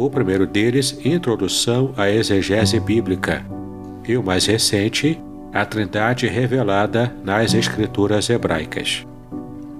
o 0.00 0.08
primeiro 0.08 0.46
deles, 0.46 0.98
Introdução 1.04 1.92
à 1.94 2.08
Exegese 2.08 2.80
Bíblica, 2.80 3.44
e 4.08 4.16
o 4.16 4.22
mais 4.22 4.46
recente, 4.46 5.20
A 5.52 5.66
Trindade 5.66 6.26
Revelada 6.26 7.14
nas 7.22 7.52
Escrituras 7.52 8.30
Hebraicas. 8.30 9.06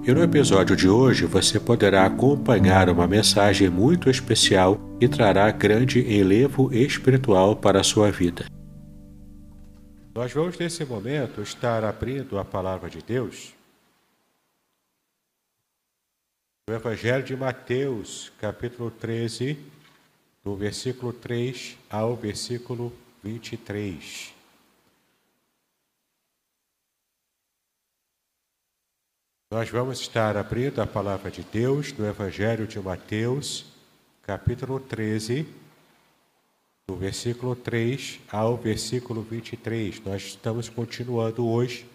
E 0.03 0.11
no 0.11 0.21
episódio 0.21 0.75
de 0.75 0.87
hoje 0.87 1.25
você 1.25 1.59
poderá 1.59 2.05
acompanhar 2.05 2.87
uma 2.87 3.07
mensagem 3.07 3.67
muito 3.67 4.11
especial 4.11 4.79
e 5.01 5.07
trará 5.07 5.49
grande 5.49 6.01
enlevo 6.01 6.71
espiritual 6.71 7.55
para 7.55 7.79
a 7.79 7.83
sua 7.83 8.11
vida. 8.11 8.45
Nós 10.13 10.31
vamos 10.31 10.55
nesse 10.59 10.85
momento 10.85 11.41
estar 11.41 11.83
abrindo 11.83 12.37
a 12.37 12.45
palavra 12.45 12.91
de 12.91 13.01
Deus 13.01 13.55
no 16.69 16.75
Evangelho 16.75 17.23
de 17.23 17.35
Mateus, 17.35 18.31
capítulo 18.39 18.91
13, 18.91 19.80
do 20.43 20.55
versículo 20.55 21.13
3 21.13 21.77
ao 21.89 22.15
versículo 22.15 22.91
23. 23.23 24.33
Nós 29.51 29.69
vamos 29.69 29.99
estar 29.99 30.37
abrindo 30.37 30.81
a 30.81 30.87
palavra 30.87 31.29
de 31.29 31.43
Deus 31.43 31.93
no 31.93 32.07
Evangelho 32.07 32.65
de 32.65 32.79
Mateus, 32.79 33.65
capítulo 34.23 34.79
13, 34.79 35.45
do 36.87 36.95
versículo 36.95 37.55
3 37.55 38.21
ao 38.31 38.57
versículo 38.57 39.21
23. 39.21 40.01
Nós 40.05 40.23
estamos 40.23 40.69
continuando 40.69 41.45
hoje 41.45 41.85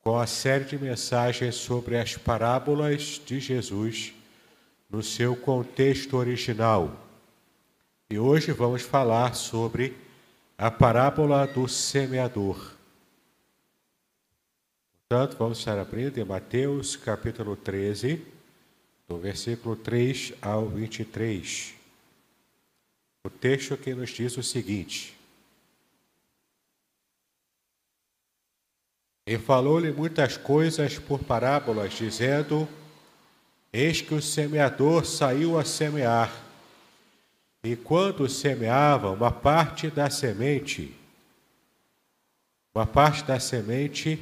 com 0.00 0.18
a 0.18 0.26
série 0.26 0.64
de 0.64 0.78
mensagens 0.78 1.54
sobre 1.54 1.96
as 1.98 2.16
parábolas 2.16 3.20
de 3.24 3.38
Jesus 3.38 4.14
no 4.90 5.02
seu 5.02 5.36
contexto 5.36 6.16
original. 6.16 7.03
E 8.14 8.18
hoje 8.20 8.52
vamos 8.52 8.82
falar 8.82 9.34
sobre 9.34 9.96
a 10.56 10.70
parábola 10.70 11.48
do 11.48 11.66
semeador. 11.66 12.76
Portanto, 15.08 15.36
vamos 15.36 15.58
estar 15.58 15.76
abrindo 15.76 16.16
em 16.18 16.24
Mateus 16.24 16.94
capítulo 16.94 17.56
13, 17.56 18.24
do 19.08 19.18
versículo 19.18 19.74
3 19.74 20.32
ao 20.40 20.68
23. 20.68 21.74
O 23.24 23.30
texto 23.30 23.76
que 23.76 23.92
nos 23.96 24.10
diz 24.10 24.36
o 24.36 24.44
seguinte: 24.44 25.18
E 29.26 29.36
falou-lhe 29.38 29.90
muitas 29.90 30.36
coisas 30.36 31.00
por 31.00 31.18
parábolas, 31.24 31.92
dizendo: 31.94 32.68
Eis 33.72 34.00
que 34.00 34.14
o 34.14 34.22
semeador 34.22 35.04
saiu 35.04 35.58
a 35.58 35.64
semear. 35.64 36.43
E 37.64 37.74
quando 37.76 38.28
semeava, 38.28 39.10
uma 39.10 39.30
parte 39.32 39.88
da 39.88 40.10
semente, 40.10 40.94
uma 42.74 42.84
parte 42.84 43.24
da 43.24 43.40
semente 43.40 44.20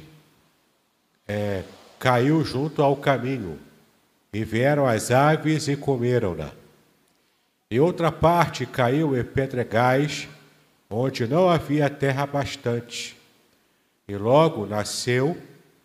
é, 1.27 1.65
caiu 1.99 2.41
junto 2.45 2.81
ao 2.81 2.95
caminho, 2.95 3.59
e 4.31 4.45
vieram 4.45 4.87
as 4.87 5.11
aves 5.11 5.67
e 5.67 5.75
comeram-na. 5.75 6.51
E 7.69 7.81
outra 7.81 8.13
parte 8.13 8.65
caiu 8.65 9.17
em 9.17 9.23
pedregais, 9.25 10.29
onde 10.89 11.27
não 11.27 11.49
havia 11.49 11.89
terra 11.89 12.25
bastante. 12.25 13.17
E 14.07 14.15
logo 14.15 14.65
nasceu, 14.65 15.37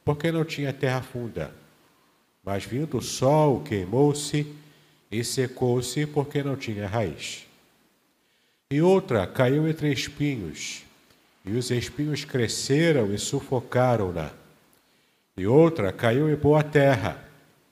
porque 0.05 0.31
não 0.31 0.45
tinha 0.45 0.73
terra 0.73 1.03
funda. 1.03 1.53
Mas 2.45 2.65
vindo 2.65 2.99
o 2.99 3.03
sol, 3.03 3.63
queimou-se 3.65 4.55
e 5.11 5.25
secou-se, 5.25 6.07
porque 6.07 6.41
não 6.41 6.55
tinha 6.55 6.87
raiz. 6.87 7.48
E 8.71 8.83
outra 8.83 9.27
caiu 9.27 9.67
entre 9.67 9.91
espinhos, 9.91 10.83
e 11.43 11.53
os 11.53 11.71
espinhos 11.71 12.25
cresceram 12.27 13.15
e 13.15 13.19
sufocaram-na. 13.19 14.31
E 15.39 15.47
outra 15.47 15.91
caiu 15.91 16.29
em 16.29 16.37
boa 16.37 16.63
terra, 16.63 17.27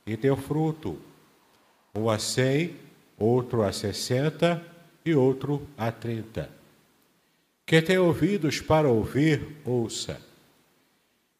e 0.06 0.16
deu 0.16 0.38
fruto, 0.38 0.98
um 1.94 2.08
a 2.08 2.18
cem, 2.18 2.76
outro 3.18 3.62
a 3.62 3.72
sessenta 3.72 4.64
e 5.04 5.14
outro 5.14 5.66
a 5.76 5.92
trinta. 5.92 6.48
Quem 7.66 7.82
tem 7.82 7.98
ouvidos 7.98 8.60
para 8.62 8.88
ouvir, 8.88 9.42
ouça. 9.66 10.18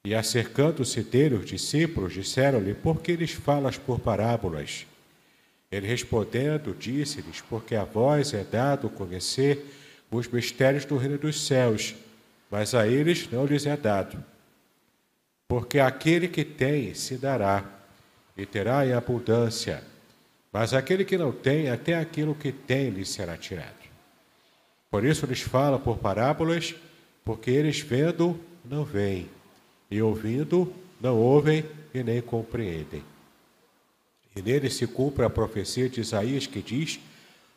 E 0.05 0.15
acercando-se 0.15 1.03
dele 1.03 1.37
os 1.37 1.47
discípulos, 1.47 2.13
disseram-lhe: 2.13 2.75
Por 2.75 3.01
que 3.01 3.17
lhes 3.17 3.33
falas 3.33 3.79
por 3.79 4.01
parábolas? 4.01 4.87
Ele 5.71 5.87
respondendo, 5.87 6.75
disse-lhes: 6.75 7.41
Porque 7.41 7.75
a 7.75 7.85
vós 7.85 8.33
é 8.33 8.45
dado 8.45 8.89
conhecer 8.89 9.67
os 10.11 10.29
mistérios 10.29 10.85
do 10.85 10.97
reino 10.97 11.19
dos 11.19 11.47
céus, 11.47 11.95
mas 12.51 12.75
a 12.75 12.87
eles 12.87 13.29
não 13.31 13.45
lhes 13.45 13.67
é 13.67 13.77
dado. 13.77 14.23
Porque 15.49 15.79
aquele 15.79 16.29
que 16.29 16.45
tem 16.45 16.95
se 16.95 17.17
dará, 17.17 17.65
e 18.37 18.45
terá 18.45 18.87
em 18.87 18.93
abundância, 18.93 19.83
mas 20.53 20.73
aquele 20.73 21.05
que 21.05 21.19
não 21.19 21.33
tem, 21.33 21.69
até 21.69 21.95
aquilo 21.95 22.35
que 22.35 22.53
tem 22.53 22.91
lhe 22.91 23.05
será 23.05 23.37
tirado. 23.37 23.75
Por 24.91 25.05
isso 25.05 25.27
lhes 25.27 25.41
fala 25.41 25.79
por 25.79 25.99
parábolas, 25.99 26.75
porque 27.25 27.51
eles 27.51 27.81
vendo 27.81 28.39
não 28.65 28.85
veem, 28.85 29.29
e 29.91 30.01
ouvindo 30.01 30.73
não 31.01 31.17
ouvem 31.17 31.65
e 31.93 32.03
nem 32.03 32.23
compreendem. 32.23 33.03
E 34.37 34.43
nele 34.43 34.69
se 34.69 34.87
cumpre 34.87 35.25
a 35.25 35.31
profecia 35.31 35.89
de 35.89 36.01
Isaías 36.01 36.47
que 36.47 36.61
diz: 36.61 37.01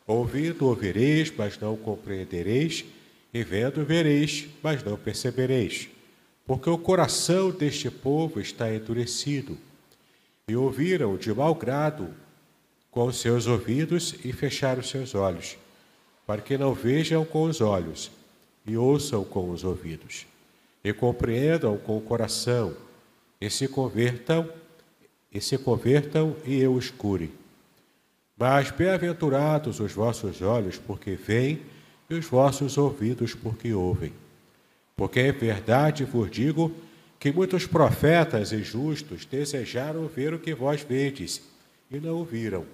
Ouvindo 0.06 0.66
ouvireis, 0.66 1.30
mas 1.36 1.58
não 1.58 1.76
compreendereis, 1.76 2.84
e 3.32 3.44
vendo 3.44 3.84
vereis, 3.84 4.46
mas 4.62 4.82
não 4.82 4.96
percebereis. 4.96 5.88
Porque 6.46 6.70
o 6.70 6.78
coração 6.78 7.50
deste 7.50 7.90
povo 7.90 8.40
está 8.40 8.74
endurecido, 8.74 9.56
e 10.48 10.56
ouviram 10.56 11.16
de 11.16 11.32
mau 11.32 11.54
grado 11.54 12.08
com 12.90 13.06
os 13.06 13.20
seus 13.20 13.46
ouvidos 13.46 14.16
e 14.24 14.32
fecharam 14.32 14.82
seus 14.82 15.14
olhos, 15.14 15.56
para 16.26 16.40
que 16.42 16.58
não 16.58 16.74
vejam 16.74 17.24
com 17.24 17.44
os 17.44 17.60
olhos 17.60 18.10
e 18.66 18.76
ouçam 18.76 19.24
com 19.24 19.50
os 19.50 19.64
ouvidos, 19.64 20.26
e 20.82 20.92
compreendam 20.92 21.76
com 21.76 21.96
o 21.96 22.00
coração, 22.00 22.76
e 23.40 23.48
se 23.48 23.68
convertam 23.68 24.48
e 25.32 25.40
se 25.40 25.56
convertam 25.58 26.36
e 26.44 26.60
eu 26.60 26.74
os 26.74 26.90
cure. 26.90 27.30
Mas 28.36 28.70
bem-aventurados 28.70 29.80
os 29.80 29.92
vossos 29.92 30.40
olhos, 30.40 30.78
porque 30.78 31.12
veem, 31.14 31.60
e 32.08 32.14
os 32.14 32.26
vossos 32.26 32.76
ouvidos, 32.76 33.34
porque 33.34 33.72
ouvem. 33.72 34.12
Porque 34.96 35.20
é 35.20 35.32
verdade 35.32 36.04
vos 36.04 36.30
digo 36.30 36.72
que 37.18 37.30
muitos 37.30 37.66
profetas 37.66 38.50
e 38.50 38.62
justos 38.62 39.24
desejaram 39.24 40.06
ver 40.08 40.32
o 40.32 40.38
que 40.38 40.54
vós 40.54 40.82
vedes, 40.82 41.42
e 41.90 42.00
não 42.00 42.16
ouviram, 42.16 42.64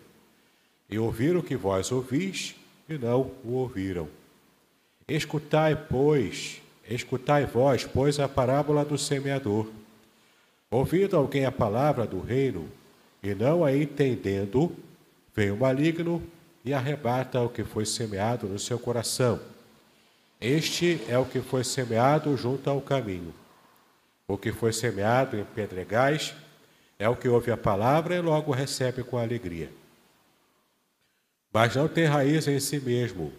e 0.89 0.99
ouviram 0.99 1.41
o 1.41 1.43
que 1.43 1.57
vós 1.57 1.91
ouvis, 1.91 2.55
e 2.89 2.97
não 2.97 3.33
o 3.45 3.55
ouviram. 3.55 4.09
Escutai, 5.09 5.75
pois, 5.75 6.63
escutai 6.89 7.45
vós, 7.45 7.85
pois, 7.85 8.21
a 8.21 8.29
parábola 8.29 8.85
do 8.85 8.97
semeador. 8.97 9.67
Ouvindo 10.77 11.17
alguém 11.17 11.47
a 11.47 11.51
palavra 11.51 12.07
do 12.07 12.21
reino 12.21 12.69
e 13.23 13.35
não 13.35 13.65
a 13.65 13.75
entendendo, 13.75 14.77
vem 15.35 15.51
o 15.51 15.57
maligno 15.57 16.23
e 16.63 16.75
arrebata 16.75 17.41
o 17.41 17.49
que 17.49 17.65
foi 17.65 17.87
semeado 17.87 18.47
no 18.47 18.59
seu 18.59 18.79
coração. 18.79 19.41
Este 20.39 21.01
é 21.09 21.17
o 21.17 21.25
que 21.25 21.41
foi 21.41 21.65
semeado 21.65 22.37
junto 22.37 22.69
ao 22.69 22.83
caminho. 22.83 23.33
O 24.29 24.37
que 24.37 24.53
foi 24.53 24.71
semeado 24.71 25.39
em 25.39 25.45
pedregais 25.45 26.35
é 26.99 27.09
o 27.09 27.17
que 27.17 27.27
ouve 27.27 27.51
a 27.51 27.57
palavra 27.57 28.15
e 28.15 28.21
logo 28.21 28.53
recebe 28.53 29.03
com 29.03 29.17
alegria. 29.17 29.71
Mas 31.55 31.75
não 31.75 31.89
tem 31.89 32.05
raiz 32.05 32.47
em 32.49 32.61
si 32.61 32.79
mesmo, 32.79 33.33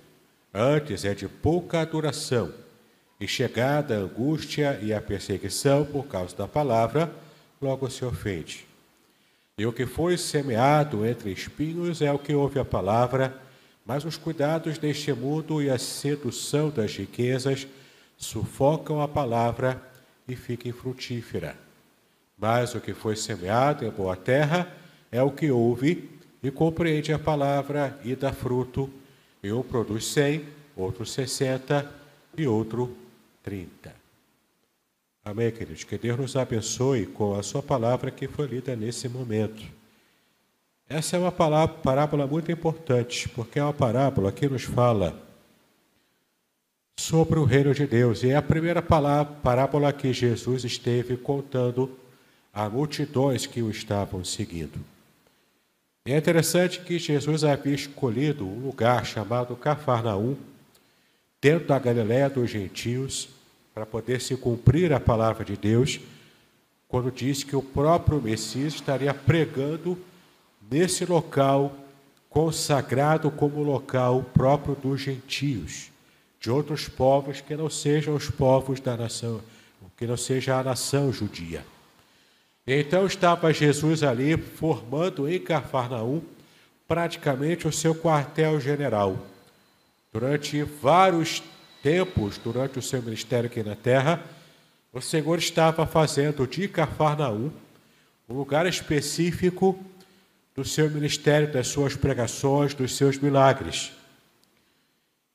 antes 0.51 1.05
é 1.05 1.13
de 1.13 1.27
pouca 1.27 1.85
duração, 1.85 2.51
e 3.19 3.27
chegada 3.27 3.95
a 3.95 3.99
angústia 3.99 4.79
e 4.81 4.91
a 4.91 4.99
perseguição 4.99 5.85
por 5.85 6.07
causa 6.07 6.35
da 6.35 6.47
palavra, 6.47 7.26
logo 7.61 7.89
se 7.89 8.05
ofende. 8.05 8.65
E 9.57 9.65
o 9.65 9.73
que 9.73 9.85
foi 9.85 10.17
semeado 10.17 11.05
entre 11.05 11.31
espinhos 11.31 12.01
é 12.01 12.11
o 12.11 12.19
que 12.19 12.33
ouve 12.33 12.59
a 12.59 12.65
palavra, 12.65 13.41
mas 13.85 14.05
os 14.05 14.17
cuidados 14.17 14.77
deste 14.77 15.11
mundo 15.13 15.61
e 15.61 15.69
a 15.69 15.79
sedução 15.79 16.69
das 16.69 16.95
riquezas 16.95 17.67
sufocam 18.17 19.01
a 19.01 19.07
palavra 19.07 19.81
e 20.27 20.35
fica 20.35 20.67
infrutífera. 20.67 21.55
Mas 22.37 22.75
o 22.75 22.81
que 22.81 22.93
foi 22.93 23.15
semeado 23.15 23.85
em 23.85 23.89
boa 23.89 24.15
terra 24.15 24.71
é 25.11 25.23
o 25.23 25.31
que 25.31 25.49
ouve 25.49 26.09
e 26.43 26.51
compreende 26.51 27.11
a 27.11 27.17
palavra 27.17 27.99
e 28.03 28.15
dá 28.15 28.31
fruto, 28.31 28.89
e 29.41 29.51
um 29.51 29.63
produz 29.63 30.05
cem, 30.05 30.45
outro 30.75 31.05
sessenta 31.05 31.89
e 32.37 32.45
outro 32.45 32.95
trinta. 33.41 34.06
Amém, 35.29 35.51
queridos? 35.51 35.83
Que 35.83 35.97
Deus 35.97 36.17
nos 36.17 36.37
abençoe 36.37 37.05
com 37.05 37.37
a 37.37 37.43
sua 37.43 37.61
palavra 37.61 38.09
que 38.09 38.29
foi 38.29 38.47
lida 38.47 38.77
nesse 38.77 39.09
momento. 39.09 39.61
Essa 40.87 41.17
é 41.17 41.19
uma 41.19 41.33
parábola 41.33 42.25
muito 42.25 42.49
importante, 42.49 43.27
porque 43.27 43.59
é 43.59 43.63
uma 43.63 43.73
parábola 43.73 44.31
que 44.31 44.47
nos 44.47 44.63
fala 44.63 45.21
sobre 46.97 47.39
o 47.39 47.43
reino 47.43 47.73
de 47.73 47.85
Deus. 47.85 48.23
E 48.23 48.29
é 48.29 48.37
a 48.37 48.41
primeira 48.41 48.81
parábola 48.81 49.91
que 49.91 50.13
Jesus 50.13 50.63
esteve 50.63 51.17
contando 51.17 51.99
a 52.53 52.69
multidões 52.69 53.45
que 53.45 53.61
o 53.61 53.69
estavam 53.69 54.23
seguindo. 54.23 54.79
É 56.05 56.15
interessante 56.15 56.79
que 56.79 56.97
Jesus 56.97 57.43
havia 57.43 57.75
escolhido 57.75 58.47
um 58.47 58.67
lugar 58.67 59.05
chamado 59.05 59.57
Cafarnaum, 59.57 60.37
dentro 61.41 61.67
da 61.67 61.77
Galiléia 61.77 62.29
dos 62.29 62.49
gentios, 62.49 63.35
para 63.77 63.85
poder 63.85 64.19
se 64.19 64.35
cumprir 64.35 64.91
a 64.91 64.99
palavra 64.99 65.45
de 65.45 65.55
Deus, 65.55 65.99
quando 66.87 67.11
disse 67.11 67.45
que 67.45 67.55
o 67.55 67.61
próprio 67.61 68.19
Messias 68.19 68.73
estaria 68.73 69.13
pregando 69.13 69.95
nesse 70.67 71.05
local 71.05 71.71
consagrado 72.27 73.29
como 73.29 73.61
local 73.61 74.25
próprio 74.33 74.73
dos 74.73 74.99
gentios 74.99 75.91
de 76.39 76.49
outros 76.49 76.89
povos 76.89 77.39
que 77.39 77.55
não 77.55 77.69
sejam 77.69 78.15
os 78.15 78.31
povos 78.31 78.79
da 78.79 78.97
nação, 78.97 79.41
que 79.95 80.07
não 80.07 80.17
seja 80.17 80.57
a 80.57 80.63
nação 80.63 81.13
judia. 81.13 81.63
Então 82.65 83.05
estava 83.05 83.53
Jesus 83.53 84.01
ali 84.01 84.35
formando 84.37 85.29
em 85.29 85.39
Cafarnaum 85.39 86.23
praticamente 86.87 87.67
o 87.67 87.71
seu 87.71 87.93
quartel-general. 87.93 89.19
Durante 90.11 90.63
vários 90.63 91.43
tempos, 91.87 92.37
durante 92.37 92.77
o 92.77 92.81
seu 92.81 93.01
ministério 93.01 93.49
aqui 93.49 93.63
na 93.63 93.73
terra, 93.73 94.21
o 94.91 94.99
Senhor 94.99 95.37
estava 95.37 95.87
fazendo 95.87 96.45
de 96.45 96.67
Cafarnaum 96.67 97.49
um 98.27 98.33
lugar 98.33 98.67
específico 98.67 99.79
do 100.53 100.65
seu 100.65 100.89
ministério, 100.91 101.49
das 101.49 101.69
suas 101.69 101.95
pregações, 101.95 102.73
dos 102.73 102.97
seus 102.97 103.17
milagres. 103.17 103.93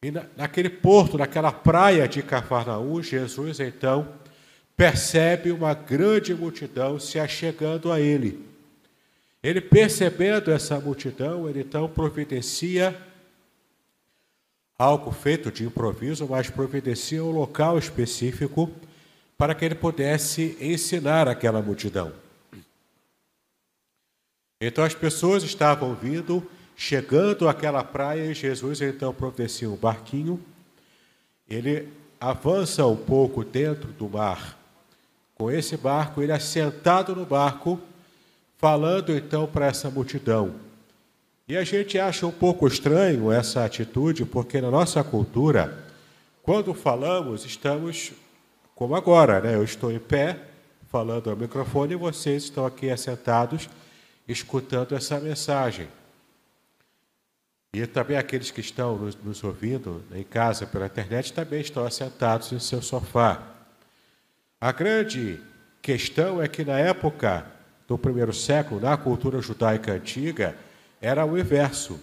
E 0.02 0.10
na, 0.10 0.26
naquele 0.36 0.68
porto, 0.68 1.16
naquela 1.16 1.50
praia 1.50 2.06
de 2.06 2.22
Cafarnaum, 2.22 3.02
Jesus 3.02 3.58
então 3.58 4.06
percebe 4.76 5.50
uma 5.52 5.72
grande 5.72 6.34
multidão 6.34 7.00
se 7.00 7.18
achegando 7.18 7.90
a 7.90 7.98
ele. 7.98 8.44
Ele 9.42 9.62
percebendo 9.62 10.52
essa 10.52 10.78
multidão, 10.78 11.48
ele 11.48 11.60
então 11.60 11.88
providencia 11.88 12.94
algo 14.82 15.10
feito 15.10 15.50
de 15.50 15.64
improviso, 15.64 16.26
mas 16.28 16.50
providencia 16.50 17.22
um 17.24 17.30
local 17.30 17.78
específico 17.78 18.70
para 19.38 19.54
que 19.54 19.64
ele 19.64 19.74
pudesse 19.74 20.56
ensinar 20.60 21.28
aquela 21.28 21.62
multidão. 21.62 22.12
Então 24.60 24.84
as 24.84 24.94
pessoas 24.94 25.42
estavam 25.42 25.94
vindo 25.94 26.46
Chegando 26.76 27.48
àquela 27.48 27.84
praia, 27.84 28.34
Jesus 28.34 28.80
então 28.80 29.12
providencia 29.14 29.70
um 29.70 29.76
barquinho. 29.76 30.42
Ele 31.48 31.88
avança 32.20 32.86
um 32.86 32.96
pouco 32.96 33.44
dentro 33.44 33.92
do 33.92 34.08
mar. 34.08 34.58
Com 35.34 35.50
esse 35.50 35.76
barco, 35.76 36.22
ele 36.22 36.32
assentado 36.32 37.14
no 37.14 37.24
barco, 37.24 37.80
falando 38.58 39.16
então 39.16 39.46
para 39.46 39.66
essa 39.66 39.90
multidão. 39.90 40.54
E 41.52 41.56
a 41.58 41.64
gente 41.64 41.98
acha 41.98 42.26
um 42.26 42.30
pouco 42.30 42.66
estranho 42.66 43.30
essa 43.30 43.62
atitude, 43.62 44.24
porque 44.24 44.58
na 44.58 44.70
nossa 44.70 45.04
cultura, 45.04 45.84
quando 46.42 46.72
falamos, 46.72 47.44
estamos 47.44 48.12
como 48.74 48.96
agora, 48.96 49.38
né? 49.38 49.54
Eu 49.54 49.62
estou 49.62 49.92
em 49.92 49.98
pé, 49.98 50.38
falando 50.88 51.28
ao 51.28 51.36
microfone, 51.36 51.92
e 51.92 51.96
vocês 51.96 52.44
estão 52.44 52.64
aqui 52.64 52.88
assentados, 52.88 53.68
escutando 54.26 54.94
essa 54.94 55.20
mensagem. 55.20 55.88
E 57.74 57.86
também 57.86 58.16
aqueles 58.16 58.50
que 58.50 58.62
estão 58.62 58.96
nos, 58.96 59.14
nos 59.16 59.44
ouvindo 59.44 60.02
em 60.14 60.24
casa 60.24 60.64
pela 60.64 60.86
internet 60.86 61.34
também 61.34 61.60
estão 61.60 61.84
assentados 61.84 62.50
em 62.50 62.58
seu 62.58 62.80
sofá. 62.80 63.42
A 64.58 64.72
grande 64.72 65.38
questão 65.82 66.40
é 66.40 66.48
que 66.48 66.64
na 66.64 66.78
época 66.78 67.44
do 67.86 67.98
primeiro 67.98 68.32
século, 68.32 68.80
na 68.80 68.96
cultura 68.96 69.42
judaica 69.42 69.92
antiga, 69.92 70.56
era 71.02 71.26
o 71.26 71.36
inverso. 71.36 72.00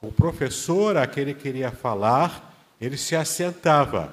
O 0.00 0.10
professor 0.10 0.96
a 0.96 1.06
quem 1.06 1.22
ele 1.22 1.34
queria 1.34 1.70
falar, 1.70 2.52
ele 2.80 2.96
se 2.96 3.14
assentava. 3.14 4.12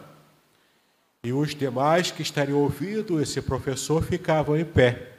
E 1.24 1.34
os 1.34 1.56
demais 1.56 2.12
que 2.12 2.22
estariam 2.22 2.60
ouvindo 2.60 3.22
esse 3.22 3.42
professor 3.42 4.04
ficavam 4.04 4.58
em 4.58 4.66
pé. 4.66 5.14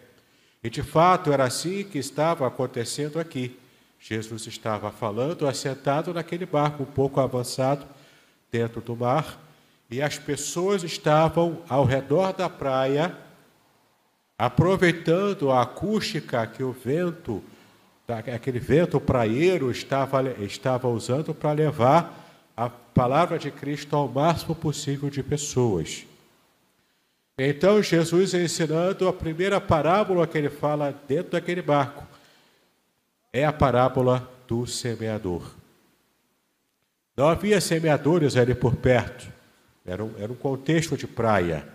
E 0.63 0.69
de 0.69 0.83
fato 0.83 1.33
era 1.33 1.45
assim 1.45 1.83
que 1.83 1.99
estava 1.99 2.47
acontecendo 2.47 3.19
aqui. 3.19 3.59
Jesus 3.99 4.47
estava 4.47 4.91
falando, 4.91 5.47
assentado 5.49 6.13
naquele 6.15 6.47
barco 6.47 6.83
um 6.83 6.87
pouco 6.87 7.21
avançado 7.21 7.87
dentro 8.53 8.81
do 8.81 8.97
mar, 8.97 9.39
e 9.91 10.01
as 10.01 10.19
pessoas 10.19 10.83
estavam 10.85 11.63
ao 11.69 11.85
redor 11.85 12.33
da 12.33 12.49
praia, 12.49 13.17
aproveitando 14.39 15.51
a 15.51 15.63
acústica 15.63 16.47
que 16.47 16.63
o 16.63 16.73
vento, 16.73 17.43
aquele 18.19 18.59
vento 18.59 19.01
praieiro, 19.01 19.71
estava, 19.71 20.31
estava 20.43 20.89
usando 20.89 21.35
para 21.35 21.53
levar 21.53 22.53
a 22.57 22.69
palavra 22.69 23.39
de 23.39 23.51
Cristo 23.51 23.97
ao 23.97 24.09
máximo 24.09 24.55
possível 24.55 25.09
de 25.09 25.23
pessoas. 25.23 26.05
Então, 27.39 27.83
Jesus 27.83 28.35
ensinando 28.35 29.09
a 29.09 29.13
primeira 29.13 29.61
parábola 29.61 30.27
que 30.27 30.37
ele 30.37 30.51
fala 30.51 30.95
dentro 31.09 31.33
daquele 31.33 31.63
barco 31.63 32.07
é 33.33 33.47
a 33.47 33.53
parábola 33.53 34.29
do 34.47 34.67
semeador. 34.67 35.43
Não 37.17 37.29
havia 37.29 37.61
semeadores 37.61 38.37
ali 38.37 38.55
por 38.55 38.77
perto, 38.77 39.27
era 39.87 40.05
um, 40.05 40.13
era 40.19 40.31
um 40.31 40.37
contexto 40.37 40.97
de 40.97 41.07
praia. 41.07 41.67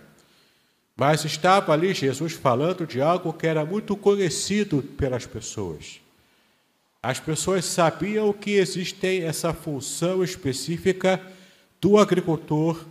Mas 0.94 1.24
estava 1.24 1.72
ali 1.72 1.92
Jesus 1.92 2.32
falando 2.32 2.86
de 2.86 3.02
algo 3.02 3.32
que 3.32 3.46
era 3.46 3.64
muito 3.64 3.96
conhecido 3.96 4.82
pelas 4.82 5.26
pessoas. 5.26 6.00
As 7.06 7.20
pessoas 7.20 7.64
sabiam 7.64 8.32
que 8.32 8.56
existe 8.56 9.22
essa 9.22 9.54
função 9.54 10.24
específica 10.24 11.22
do 11.80 11.98
agricultor 11.98 12.84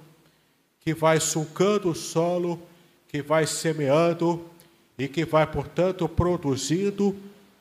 que 0.79 0.93
vai 0.93 1.19
sulcando 1.19 1.89
o 1.89 1.93
solo, 1.93 2.62
que 3.10 3.22
vai 3.22 3.45
semeando 3.45 4.50
e 4.98 5.10
que 5.10 5.25
vai, 5.25 5.45
portanto, 5.45 6.07
produzindo 6.07 7.13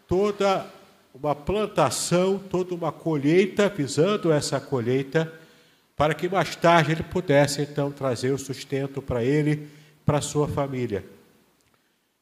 toda 0.07 0.65
uma 1.13 1.35
plantação, 1.35 2.39
toda 2.39 2.73
uma 2.73 2.93
colheita, 2.93 3.69
visando 3.69 4.31
essa 4.31 4.61
colheita, 4.61 5.33
para 5.97 6.15
que 6.15 6.29
mais 6.29 6.55
tarde 6.55 6.93
ele 6.93 7.03
pudesse 7.03 7.63
então 7.63 7.91
trazer 7.91 8.31
o 8.31 8.39
sustento 8.39 9.03
para 9.03 9.25
ele, 9.25 9.67
para 10.07 10.21
sua 10.21 10.47
família. 10.47 11.05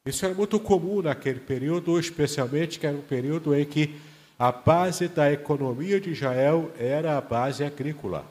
Isso 0.03 0.25
era 0.25 0.33
muito 0.33 0.59
comum 0.59 1.03
naquele 1.03 1.39
período, 1.39 1.99
especialmente 1.99 2.79
que 2.79 2.87
era 2.87 2.97
um 2.97 3.01
período 3.01 3.53
em 3.53 3.63
que 3.63 3.95
a 4.43 4.51
base 4.51 5.07
da 5.07 5.31
economia 5.31 6.01
de 6.01 6.09
Israel 6.09 6.69
era 6.77 7.17
a 7.17 7.21
base 7.21 7.63
agrícola. 7.63 8.25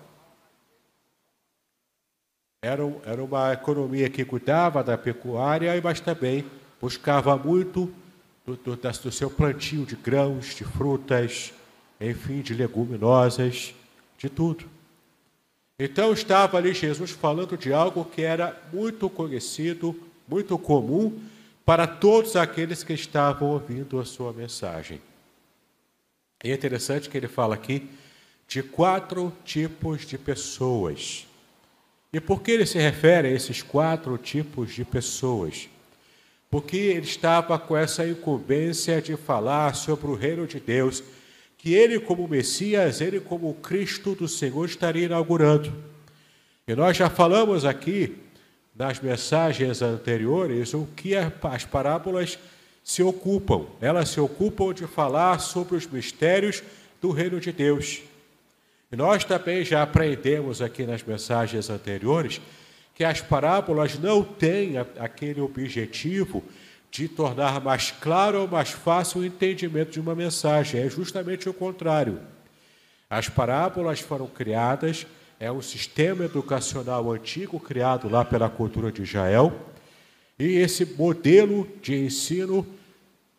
Era, 2.61 2.83
era 3.07 3.25
uma 3.25 3.55
economia 3.55 4.11
que 4.11 4.23
cuidava 4.23 4.85
da 4.85 4.99
pecuária, 4.99 5.73
mas 5.83 6.01
também 6.01 6.45
buscava 6.79 7.35
muito 7.39 7.91
do, 8.45 8.57
do, 8.57 8.77
do 8.77 9.11
seu 9.11 9.31
plantio 9.31 9.87
de 9.87 9.97
grãos, 9.97 10.55
de 10.55 10.65
frutas, 10.65 11.55
enfim, 11.99 12.43
de 12.43 12.53
leguminosas, 12.53 13.75
de 14.19 14.29
tudo. 14.29 14.67
Então 15.79 16.13
estava 16.13 16.59
ali 16.59 16.75
Jesus 16.75 17.11
falando 17.13 17.57
de 17.57 17.73
algo 17.73 18.05
que 18.05 18.21
era 18.21 18.61
muito 18.71 19.09
conhecido 19.09 19.99
muito 20.29 20.59
comum 20.59 21.19
para 21.65 21.87
todos 21.87 22.37
aqueles 22.37 22.85
que 22.85 22.93
estavam 22.93 23.49
ouvindo 23.49 23.99
a 23.99 24.05
sua 24.05 24.31
mensagem. 24.31 25.01
E 26.43 26.51
é 26.51 26.55
interessante 26.55 27.09
que 27.09 27.17
ele 27.17 27.29
fala 27.29 27.55
aqui 27.55 27.89
de 28.49 28.63
quatro 28.63 29.33
tipos 29.45 30.07
de 30.07 30.19
pessoas. 30.19 31.27
E 32.13 32.21
por 32.21 32.43
que 32.43 32.51
ele 32.51 32.67
se 32.67 32.79
refere 32.79 33.29
a 33.29 33.31
esses 33.31 33.63
quatro 33.63 34.19
tipos 34.19 34.75
de 34.75 34.85
pessoas? 34.85 35.69
Porque 36.51 36.77
ele 36.77 37.07
estava 37.07 37.59
com 37.59 37.75
essa 37.75 38.07
incumbência 38.07 39.01
de 39.01 39.17
falar 39.17 39.75
sobre 39.75 40.07
o 40.07 40.15
reino 40.15 40.47
de 40.47 40.61
Deus, 40.61 41.03
que 41.57 41.73
ele, 41.73 41.99
como 41.99 42.29
Messias, 42.29 43.01
ele, 43.01 43.21
como 43.21 43.55
Cristo 43.55 44.15
do 44.15 44.29
Senhor, 44.29 44.67
estaria 44.67 45.07
inaugurando. 45.07 45.73
E 46.69 46.75
nós 46.75 46.97
já 46.97 47.09
falamos 47.09 47.65
aqui, 47.65 48.17
nas 48.75 49.01
mensagens 49.01 49.81
anteriores, 49.81 50.75
o 50.75 50.87
que 50.95 51.15
as 51.17 51.65
parábolas 51.65 52.39
se 52.83 53.03
ocupam. 53.03 53.67
Elas 53.81 54.09
se 54.09 54.21
ocupam 54.21 54.73
de 54.73 54.87
falar 54.87 55.39
sobre 55.41 55.77
os 55.77 55.87
mistérios 55.87 56.63
do 57.01 57.11
reino 57.11 57.41
de 57.41 57.53
Deus. 57.53 58.03
E 58.91 58.97
nós 58.97 59.25
também 59.25 59.65
já 59.65 59.83
aprendemos 59.83 60.61
aqui 60.61 60.85
nas 60.85 61.03
mensagens 61.03 61.71
anteriores 61.71 62.41
que 62.95 63.05
as 63.05 63.21
parábolas 63.21 63.99
não 63.99 64.23
têm 64.23 64.77
aquele 64.79 65.41
objetivo 65.41 66.43
de 66.91 67.09
tornar 67.09 67.59
mais 67.61 67.91
claro 67.91 68.43
ou 68.43 68.49
mais 68.49 68.71
fácil 68.71 69.23
o 69.23 69.25
entendimento 69.25 69.93
de 69.93 70.01
uma 70.01 70.15
mensagem. 70.15 70.83
É 70.83 70.91
justamente 70.91 71.49
o 71.49 71.55
contrário. 71.55 72.21
As 73.09 73.29
parábolas 73.29 74.01
foram 74.01 74.27
criadas, 74.27 75.07
é 75.41 75.51
um 75.51 75.63
sistema 75.63 76.25
educacional 76.25 77.11
antigo 77.11 77.59
criado 77.59 78.11
lá 78.11 78.25
pela 78.25 78.49
cultura 78.49 78.93
de 78.93 79.03
Israel, 79.03 79.53
e 80.39 80.57
esse 80.57 80.85
modelo 80.85 81.69
de 81.81 81.95
ensino 81.95 82.67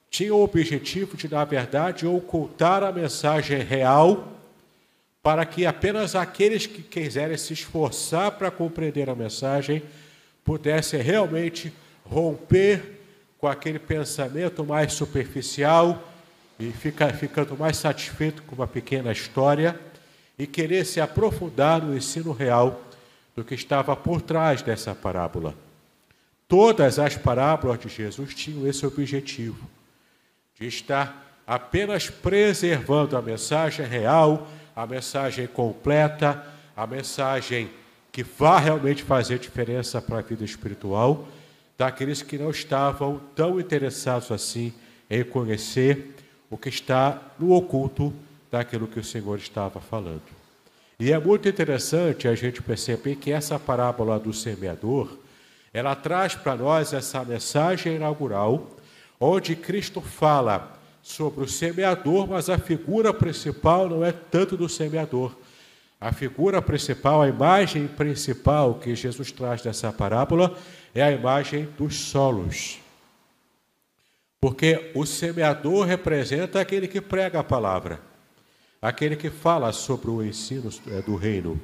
tinha 0.09 0.33
o 0.33 0.43
objetivo 0.43 1.17
de, 1.17 1.27
na 1.27 1.43
verdade, 1.43 2.05
ocultar 2.05 2.83
a 2.83 2.91
mensagem 2.91 3.59
real 3.59 4.31
para 5.23 5.45
que 5.45 5.65
apenas 5.65 6.15
aqueles 6.15 6.67
que 6.67 6.81
quiserem 6.81 7.37
se 7.37 7.53
esforçar 7.53 8.31
para 8.33 8.51
compreender 8.51 9.09
a 9.09 9.15
mensagem 9.15 9.81
pudessem 10.43 11.01
realmente 11.01 11.73
romper 12.05 12.99
com 13.39 13.47
aquele 13.47 13.79
pensamento 13.79 14.63
mais 14.63 14.93
superficial 14.93 16.11
e 16.59 16.71
fica, 16.71 17.11
ficando 17.13 17.57
mais 17.57 17.77
satisfeito 17.77 18.43
com 18.43 18.55
uma 18.55 18.67
pequena 18.67 19.11
história 19.11 19.79
e 20.37 20.45
querer 20.45 20.85
se 20.85 21.01
aprofundar 21.01 21.81
no 21.81 21.95
ensino 21.95 22.31
real 22.33 22.81
do 23.35 23.43
que 23.43 23.55
estava 23.55 23.95
por 23.95 24.21
trás 24.21 24.61
dessa 24.61 24.93
parábola. 24.93 25.55
Todas 26.47 26.99
as 26.99 27.15
parábolas 27.15 27.79
de 27.79 27.89
Jesus 27.89 28.33
tinham 28.33 28.67
esse 28.67 28.85
objetivo, 28.85 29.69
de 30.59 30.67
estar 30.67 31.41
apenas 31.45 32.09
preservando 32.09 33.17
a 33.17 33.21
mensagem 33.21 33.85
real 33.85 34.47
a 34.75 34.87
mensagem 34.87 35.47
completa, 35.47 36.43
a 36.75 36.87
mensagem 36.87 37.69
que 38.11 38.23
vá 38.23 38.59
realmente 38.59 39.03
fazer 39.03 39.39
diferença 39.39 40.01
para 40.01 40.19
a 40.19 40.21
vida 40.21 40.43
espiritual, 40.43 41.27
daqueles 41.77 42.21
que 42.21 42.37
não 42.37 42.51
estavam 42.51 43.21
tão 43.35 43.59
interessados 43.59 44.31
assim 44.31 44.73
em 45.09 45.23
conhecer 45.23 46.15
o 46.49 46.57
que 46.57 46.69
está 46.69 47.21
no 47.39 47.51
oculto 47.53 48.13
daquilo 48.51 48.87
que 48.87 48.99
o 48.99 49.03
Senhor 49.03 49.37
estava 49.37 49.79
falando. 49.79 50.21
E 50.99 51.11
é 51.11 51.19
muito 51.19 51.49
interessante 51.49 52.27
a 52.27 52.35
gente 52.35 52.61
perceber 52.61 53.15
que 53.15 53.31
essa 53.31 53.57
parábola 53.57 54.19
do 54.19 54.31
semeador, 54.31 55.17
ela 55.73 55.95
traz 55.95 56.35
para 56.35 56.55
nós 56.55 56.93
essa 56.93 57.25
mensagem 57.25 57.95
inaugural, 57.95 58.69
onde 59.19 59.55
Cristo 59.55 59.99
fala 59.99 60.79
sobre 61.01 61.43
o 61.43 61.47
semeador, 61.47 62.27
mas 62.27 62.49
a 62.49 62.57
figura 62.59 63.13
principal 63.13 63.89
não 63.89 64.05
é 64.05 64.11
tanto 64.11 64.55
do 64.55 64.69
semeador. 64.69 65.35
A 65.99 66.11
figura 66.11 66.61
principal, 66.61 67.21
a 67.21 67.27
imagem 67.27 67.87
principal 67.87 68.75
que 68.75 68.95
Jesus 68.95 69.31
traz 69.31 69.61
dessa 69.61 69.91
parábola 69.91 70.55
é 70.93 71.01
a 71.01 71.11
imagem 71.11 71.67
dos 71.77 71.95
solos. 71.95 72.79
Porque 74.39 74.91
o 74.93 75.05
semeador 75.05 75.85
representa 75.85 76.59
aquele 76.59 76.87
que 76.87 76.99
prega 76.99 77.39
a 77.39 77.43
palavra, 77.43 78.01
aquele 78.81 79.15
que 79.15 79.29
fala 79.29 79.71
sobre 79.71 80.11
o 80.11 80.21
ensino 80.21 80.69
é, 80.91 81.01
do 81.01 81.15
reino. 81.15 81.59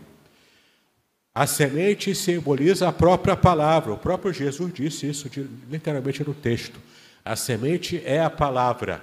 A 1.40 1.48
semente 1.48 2.14
simboliza 2.14 2.90
a 2.90 2.92
própria 2.92 3.34
palavra. 3.34 3.94
O 3.94 3.98
próprio 3.98 4.34
Jesus 4.34 4.74
disse 4.74 5.10
isso 5.10 5.32
literalmente 5.70 6.22
no 6.22 6.34
texto. 6.34 6.78
A 7.24 7.34
semente 7.34 8.02
é 8.04 8.20
a 8.20 8.30
palavra. 8.30 9.02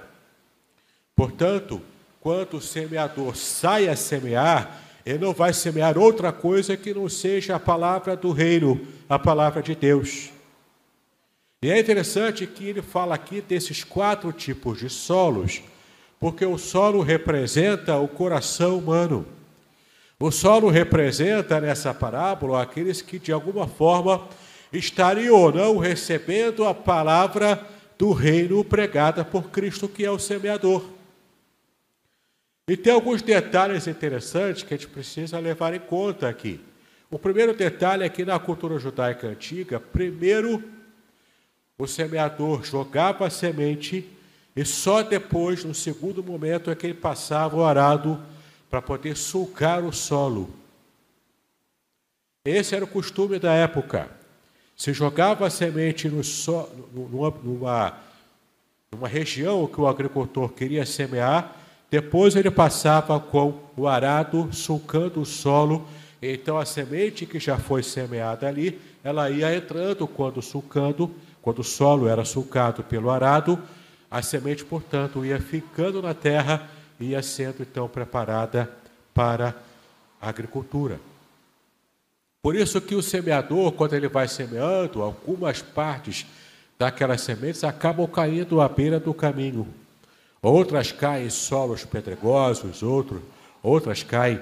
Portanto, 1.15 1.81
quando 2.21 2.57
o 2.57 2.61
semeador 2.61 3.35
sai 3.35 3.89
a 3.89 3.95
semear, 3.95 4.83
ele 5.03 5.17
não 5.17 5.33
vai 5.33 5.51
semear 5.51 5.97
outra 5.97 6.31
coisa 6.31 6.77
que 6.77 6.93
não 6.93 7.09
seja 7.09 7.55
a 7.55 7.59
palavra 7.59 8.15
do 8.15 8.31
reino, 8.31 8.85
a 9.09 9.17
palavra 9.17 9.63
de 9.63 9.73
Deus. 9.73 10.29
E 11.63 11.71
é 11.71 11.79
interessante 11.79 12.45
que 12.45 12.67
ele 12.67 12.83
fala 12.83 13.15
aqui 13.15 13.41
desses 13.41 13.83
quatro 13.83 14.31
tipos 14.31 14.77
de 14.77 14.91
solos, 14.91 15.63
porque 16.19 16.45
o 16.45 16.59
solo 16.59 17.01
representa 17.01 17.97
o 17.97 18.07
coração 18.07 18.77
humano. 18.77 19.25
O 20.19 20.31
solo 20.31 20.69
representa 20.69 21.61
nessa 21.61 21.93
parábola 21.93 22.63
aqueles 22.63 23.03
que 23.03 23.19
de 23.19 23.31
alguma 23.31 23.67
forma 23.67 24.27
estariam 24.73 25.35
ou 25.35 25.51
não 25.51 25.77
recebendo 25.77 26.65
a 26.65 26.73
palavra 26.73 27.63
do 27.99 28.11
reino 28.11 28.63
pregada 28.63 29.23
por 29.23 29.51
Cristo, 29.51 29.87
que 29.87 30.03
é 30.03 30.09
o 30.09 30.17
semeador. 30.17 30.83
E 32.67 32.75
tem 32.75 32.91
alguns 32.91 33.21
detalhes 33.21 33.87
interessantes 33.87 34.63
que 34.63 34.73
a 34.73 34.77
gente 34.77 34.89
precisa 34.89 35.39
levar 35.39 35.73
em 35.73 35.79
conta 35.79 36.27
aqui. 36.27 36.59
O 37.09 37.19
primeiro 37.19 37.53
detalhe 37.53 38.03
é 38.03 38.09
que 38.09 38.25
na 38.25 38.39
cultura 38.39 38.77
judaica 38.79 39.27
antiga, 39.27 39.79
primeiro 39.79 40.63
o 41.77 41.87
semeador 41.87 42.63
jogava 42.63 43.27
a 43.27 43.29
semente 43.29 44.05
e 44.55 44.65
só 44.65 45.03
depois, 45.03 45.63
no 45.63 45.75
segundo 45.75 46.23
momento, 46.23 46.71
é 46.71 46.75
que 46.75 46.87
ele 46.87 46.95
passava 46.95 47.55
o 47.55 47.63
arado 47.63 48.19
para 48.69 48.81
poder 48.81 49.15
sulcar 49.15 49.83
o 49.83 49.91
solo. 49.91 50.49
Esse 52.45 52.75
era 52.75 52.85
o 52.85 52.87
costume 52.87 53.39
da 53.39 53.53
época. 53.53 54.09
Se 54.75 54.93
jogava 54.93 55.47
a 55.47 55.49
semente 55.49 56.07
no 56.07 56.21
numa, 56.93 57.33
numa, 57.43 57.93
numa 58.91 59.07
região 59.07 59.67
que 59.67 59.81
o 59.81 59.87
agricultor 59.87 60.49
queria 60.49 60.85
semear, 60.85 61.55
depois 61.89 62.35
ele 62.35 62.51
passava 62.51 63.19
com 63.19 63.59
o 63.75 63.87
arado 63.87 64.49
sulcando 64.51 65.21
o 65.21 65.25
solo, 65.25 65.87
então 66.21 66.57
a 66.57 66.65
semente 66.65 67.25
que 67.25 67.39
já 67.39 67.57
foi 67.57 67.81
semeada 67.81 68.47
ali, 68.47 68.79
ela 69.03 69.29
ia 69.29 69.55
entrando 69.55 70.07
quando 70.07 70.41
sulcando, 70.41 71.11
quando 71.41 71.59
o 71.59 71.63
solo 71.63 72.07
era 72.07 72.25
sulcado 72.25 72.83
pelo 72.83 73.09
arado, 73.09 73.61
a 74.09 74.21
semente, 74.21 74.63
portanto, 74.63 75.25
ia 75.25 75.39
ficando 75.39 76.01
na 76.01 76.13
terra 76.13 76.69
ia 76.99 77.21
sendo 77.21 77.61
então 77.61 77.87
preparada 77.87 78.71
para 79.13 79.55
a 80.21 80.29
agricultura. 80.29 80.99
Por 82.41 82.55
isso 82.55 82.79
que 82.79 82.95
o 82.95 83.01
semeador, 83.01 83.71
quando 83.73 83.93
ele 83.93 84.07
vai 84.07 84.27
semeando, 84.27 85.01
algumas 85.01 85.61
partes 85.61 86.25
daquelas 86.77 87.21
sementes 87.21 87.63
acabam 87.63 88.07
caindo 88.07 88.61
à 88.61 88.69
beira 88.69 88.99
do 88.99 89.13
caminho. 89.13 89.67
Outras 90.41 90.91
caem 90.91 91.25
em 91.25 91.29
solos 91.29 91.83
pedregosos, 91.83 92.83
outro, 92.83 93.21
outras 93.61 94.03
caem 94.03 94.39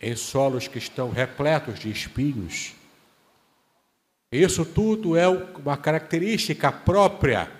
em 0.00 0.16
solos 0.16 0.66
que 0.66 0.78
estão 0.78 1.10
repletos 1.10 1.78
de 1.78 1.90
espinhos. 1.90 2.72
Isso 4.32 4.64
tudo 4.64 5.16
é 5.16 5.28
uma 5.28 5.76
característica 5.76 6.72
própria 6.72 7.50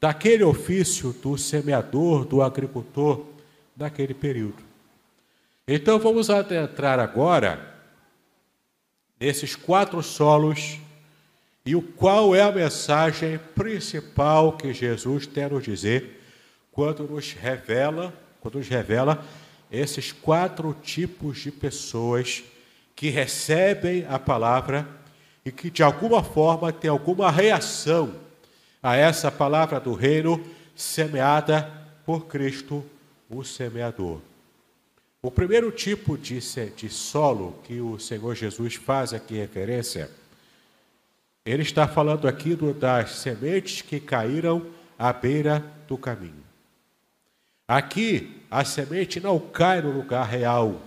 daquele 0.00 0.44
ofício 0.44 1.12
do 1.12 1.36
semeador, 1.36 2.24
do 2.24 2.42
agricultor, 2.42 3.26
naquele 3.76 4.14
período. 4.14 4.62
Então 5.68 5.98
vamos 5.98 6.30
adentrar 6.30 6.98
agora 6.98 7.74
nesses 9.18 9.56
quatro 9.56 10.02
solos 10.02 10.78
e 11.64 11.74
o 11.74 11.82
qual 11.82 12.34
é 12.34 12.42
a 12.42 12.52
mensagem 12.52 13.38
principal 13.54 14.52
que 14.56 14.72
Jesus 14.72 15.26
tem 15.26 15.44
a 15.44 15.48
nos 15.48 15.64
dizer 15.64 16.22
quando 16.70 17.04
nos 17.04 17.32
revela, 17.32 18.14
quando 18.40 18.58
nos 18.58 18.68
revela 18.68 19.24
esses 19.70 20.12
quatro 20.12 20.76
tipos 20.80 21.38
de 21.38 21.50
pessoas 21.50 22.44
que 22.94 23.10
recebem 23.10 24.06
a 24.08 24.18
palavra 24.18 24.86
e 25.44 25.50
que 25.50 25.70
de 25.70 25.82
alguma 25.82 26.22
forma 26.22 26.72
têm 26.72 26.90
alguma 26.90 27.30
reação 27.30 28.14
a 28.82 28.94
essa 28.94 29.30
palavra 29.30 29.80
do 29.80 29.92
reino 29.92 30.44
semeada 30.74 31.70
por 32.04 32.26
Cristo, 32.26 32.84
o 33.28 33.44
semeador. 33.44 34.20
O 35.22 35.30
primeiro 35.30 35.70
tipo 35.70 36.16
de, 36.16 36.38
de 36.76 36.88
solo 36.88 37.58
que 37.64 37.80
o 37.80 37.98
Senhor 37.98 38.34
Jesus 38.34 38.74
faz 38.74 39.12
aqui 39.12 39.34
referência 39.34 40.10
ele 41.46 41.62
está 41.62 41.86
falando 41.86 42.26
aqui 42.26 42.56
do, 42.56 42.74
das 42.74 43.12
sementes 43.12 43.80
que 43.80 44.00
caíram 44.00 44.66
à 44.98 45.12
beira 45.12 45.64
do 45.86 45.96
caminho. 45.96 46.44
Aqui, 47.68 48.42
a 48.50 48.64
semente 48.64 49.20
não 49.20 49.38
cai 49.38 49.80
no 49.80 49.92
lugar 49.92 50.26
real, 50.26 50.80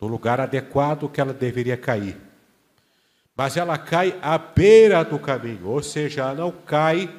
no 0.00 0.08
lugar 0.08 0.40
adequado 0.40 1.10
que 1.10 1.20
ela 1.20 1.34
deveria 1.34 1.76
cair. 1.76 2.16
Mas 3.36 3.58
ela 3.58 3.76
cai 3.76 4.18
à 4.22 4.38
beira 4.38 5.04
do 5.04 5.18
caminho, 5.18 5.68
ou 5.68 5.82
seja, 5.82 6.22
ela 6.22 6.34
não 6.34 6.50
cai 6.50 7.14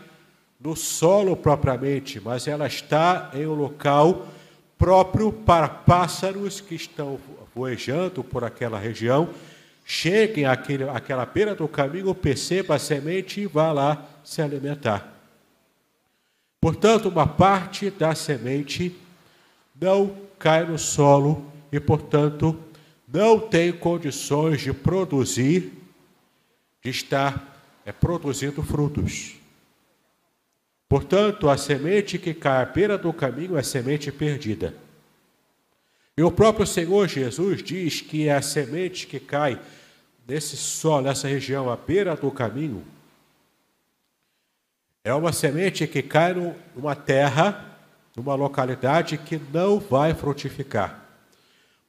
no 0.59 0.75
solo 0.75 1.35
propriamente, 1.35 2.19
mas 2.19 2.47
ela 2.47 2.65
está 2.65 3.29
em 3.35 3.45
um 3.45 3.53
local 3.53 4.27
próprio 4.83 5.31
para 5.31 5.69
pássaros 5.69 6.59
que 6.59 6.75
estão 6.75 7.17
voejando 7.55 8.21
por 8.21 8.43
aquela 8.43 8.77
região, 8.77 9.29
cheguem 9.85 10.43
àquele, 10.43 10.83
àquela 10.83 11.25
beira 11.25 11.55
do 11.55 11.69
caminho, 11.69 12.13
perceba 12.13 12.75
a 12.75 12.79
semente 12.79 13.39
e 13.39 13.47
vá 13.47 13.71
lá 13.71 14.05
se 14.25 14.41
alimentar. 14.41 15.07
Portanto, 16.59 17.07
uma 17.07 17.25
parte 17.25 17.89
da 17.91 18.13
semente 18.13 18.93
não 19.79 20.17
cai 20.37 20.65
no 20.65 20.77
solo 20.77 21.49
e, 21.71 21.79
portanto, 21.79 22.59
não 23.07 23.39
tem 23.39 23.71
condições 23.71 24.59
de 24.59 24.73
produzir, 24.73 25.71
de 26.83 26.89
estar 26.89 27.57
é, 27.85 27.93
produzindo 27.93 28.61
frutos. 28.61 29.35
Portanto, 30.93 31.49
a 31.49 31.57
semente 31.57 32.19
que 32.19 32.35
cai 32.35 32.61
à 32.61 32.65
beira 32.65 32.99
do 32.99 33.11
caminho 33.11 33.57
é 33.57 33.63
semente 33.63 34.11
perdida. 34.11 34.75
E 36.15 36.21
o 36.21 36.29
próprio 36.29 36.67
Senhor 36.67 37.07
Jesus 37.07 37.63
diz 37.63 37.99
que 37.99 38.29
a 38.29 38.39
semente 38.43 39.07
que 39.07 39.19
cai 39.19 39.59
nesse 40.27 40.55
solo, 40.55 41.07
nessa 41.07 41.27
região 41.27 41.67
à 41.67 41.75
beira 41.75 42.15
do 42.15 42.29
caminho, 42.29 42.83
é 45.03 45.11
uma 45.15 45.33
semente 45.33 45.87
que 45.87 46.03
cai 46.03 46.35
numa 46.75 46.95
terra, 46.95 47.75
numa 48.15 48.35
localidade 48.35 49.17
que 49.17 49.41
não 49.51 49.79
vai 49.79 50.13
frutificar. 50.13 51.03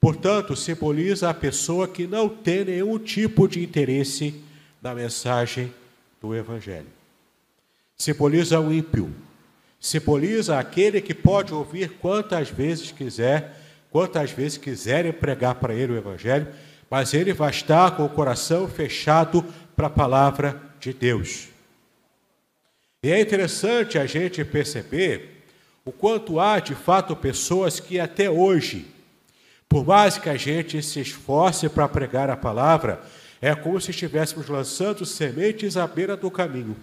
Portanto, 0.00 0.56
simboliza 0.56 1.28
a 1.28 1.34
pessoa 1.34 1.86
que 1.86 2.06
não 2.06 2.26
tem 2.26 2.64
nenhum 2.64 2.98
tipo 2.98 3.46
de 3.46 3.62
interesse 3.62 4.42
na 4.80 4.94
mensagem 4.94 5.70
do 6.22 6.34
Evangelho 6.34 7.03
simboliza 7.96 8.60
o 8.60 8.72
ímpio, 8.72 9.14
simboliza 9.78 10.58
aquele 10.58 11.00
que 11.00 11.14
pode 11.14 11.54
ouvir 11.54 11.90
quantas 12.00 12.50
vezes 12.50 12.90
quiser, 12.90 13.60
quantas 13.90 14.30
vezes 14.30 14.58
quiserem 14.58 15.12
pregar 15.12 15.56
para 15.56 15.74
ele 15.74 15.92
o 15.92 15.96
Evangelho, 15.96 16.48
mas 16.90 17.14
ele 17.14 17.32
vai 17.32 17.50
estar 17.50 17.96
com 17.96 18.04
o 18.04 18.08
coração 18.08 18.68
fechado 18.68 19.44
para 19.76 19.86
a 19.86 19.90
palavra 19.90 20.60
de 20.80 20.92
Deus. 20.92 21.48
E 23.02 23.10
é 23.10 23.20
interessante 23.20 23.98
a 23.98 24.06
gente 24.06 24.44
perceber 24.44 25.44
o 25.84 25.92
quanto 25.92 26.40
há 26.40 26.58
de 26.58 26.74
fato 26.74 27.14
pessoas 27.14 27.78
que 27.78 28.00
até 28.00 28.30
hoje, 28.30 28.86
por 29.68 29.84
mais 29.84 30.16
que 30.16 30.30
a 30.30 30.36
gente 30.36 30.82
se 30.82 31.00
esforce 31.00 31.68
para 31.68 31.88
pregar 31.88 32.30
a 32.30 32.36
palavra, 32.36 33.02
é 33.40 33.54
como 33.54 33.78
se 33.80 33.90
estivéssemos 33.90 34.48
lançando 34.48 35.04
sementes 35.04 35.76
à 35.76 35.86
beira 35.86 36.16
do 36.16 36.30
caminho 36.30 36.74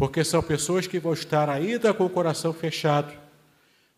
porque 0.00 0.24
são 0.24 0.42
pessoas 0.42 0.86
que 0.86 0.98
vão 0.98 1.12
estar 1.12 1.50
ainda 1.50 1.92
com 1.92 2.06
o 2.06 2.08
coração 2.08 2.54
fechado, 2.54 3.12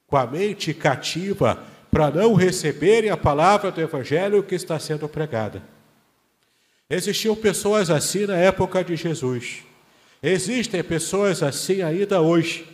com 0.05 0.17
a 0.17 0.27
mente 0.27 0.75
cativa, 0.75 1.63
para 1.93 2.11
não 2.11 2.35
receberem 2.35 3.09
a 3.09 3.17
palavra 3.17 3.71
do 3.71 3.81
Evangelho 3.81 4.43
que 4.43 4.57
está 4.57 4.81
sendo 4.81 5.09
pregada. 5.09 5.63
Existiam 6.91 7.37
pessoas 7.37 7.89
assim 7.89 8.27
na 8.27 8.35
época 8.35 8.83
de 8.83 8.97
Jesus. 8.97 9.62
Existem 10.21 10.83
pessoas 10.83 11.41
assim 11.41 11.83
ainda 11.83 12.21
hoje. 12.21 12.67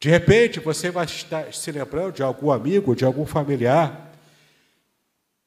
De 0.00 0.08
repente, 0.08 0.60
você 0.60 0.90
vai 0.90 1.04
estar 1.04 1.52
se 1.52 1.70
lembrando 1.70 2.14
de 2.14 2.22
algum 2.22 2.50
amigo, 2.50 2.96
de 2.96 3.04
algum 3.04 3.26
familiar, 3.26 4.14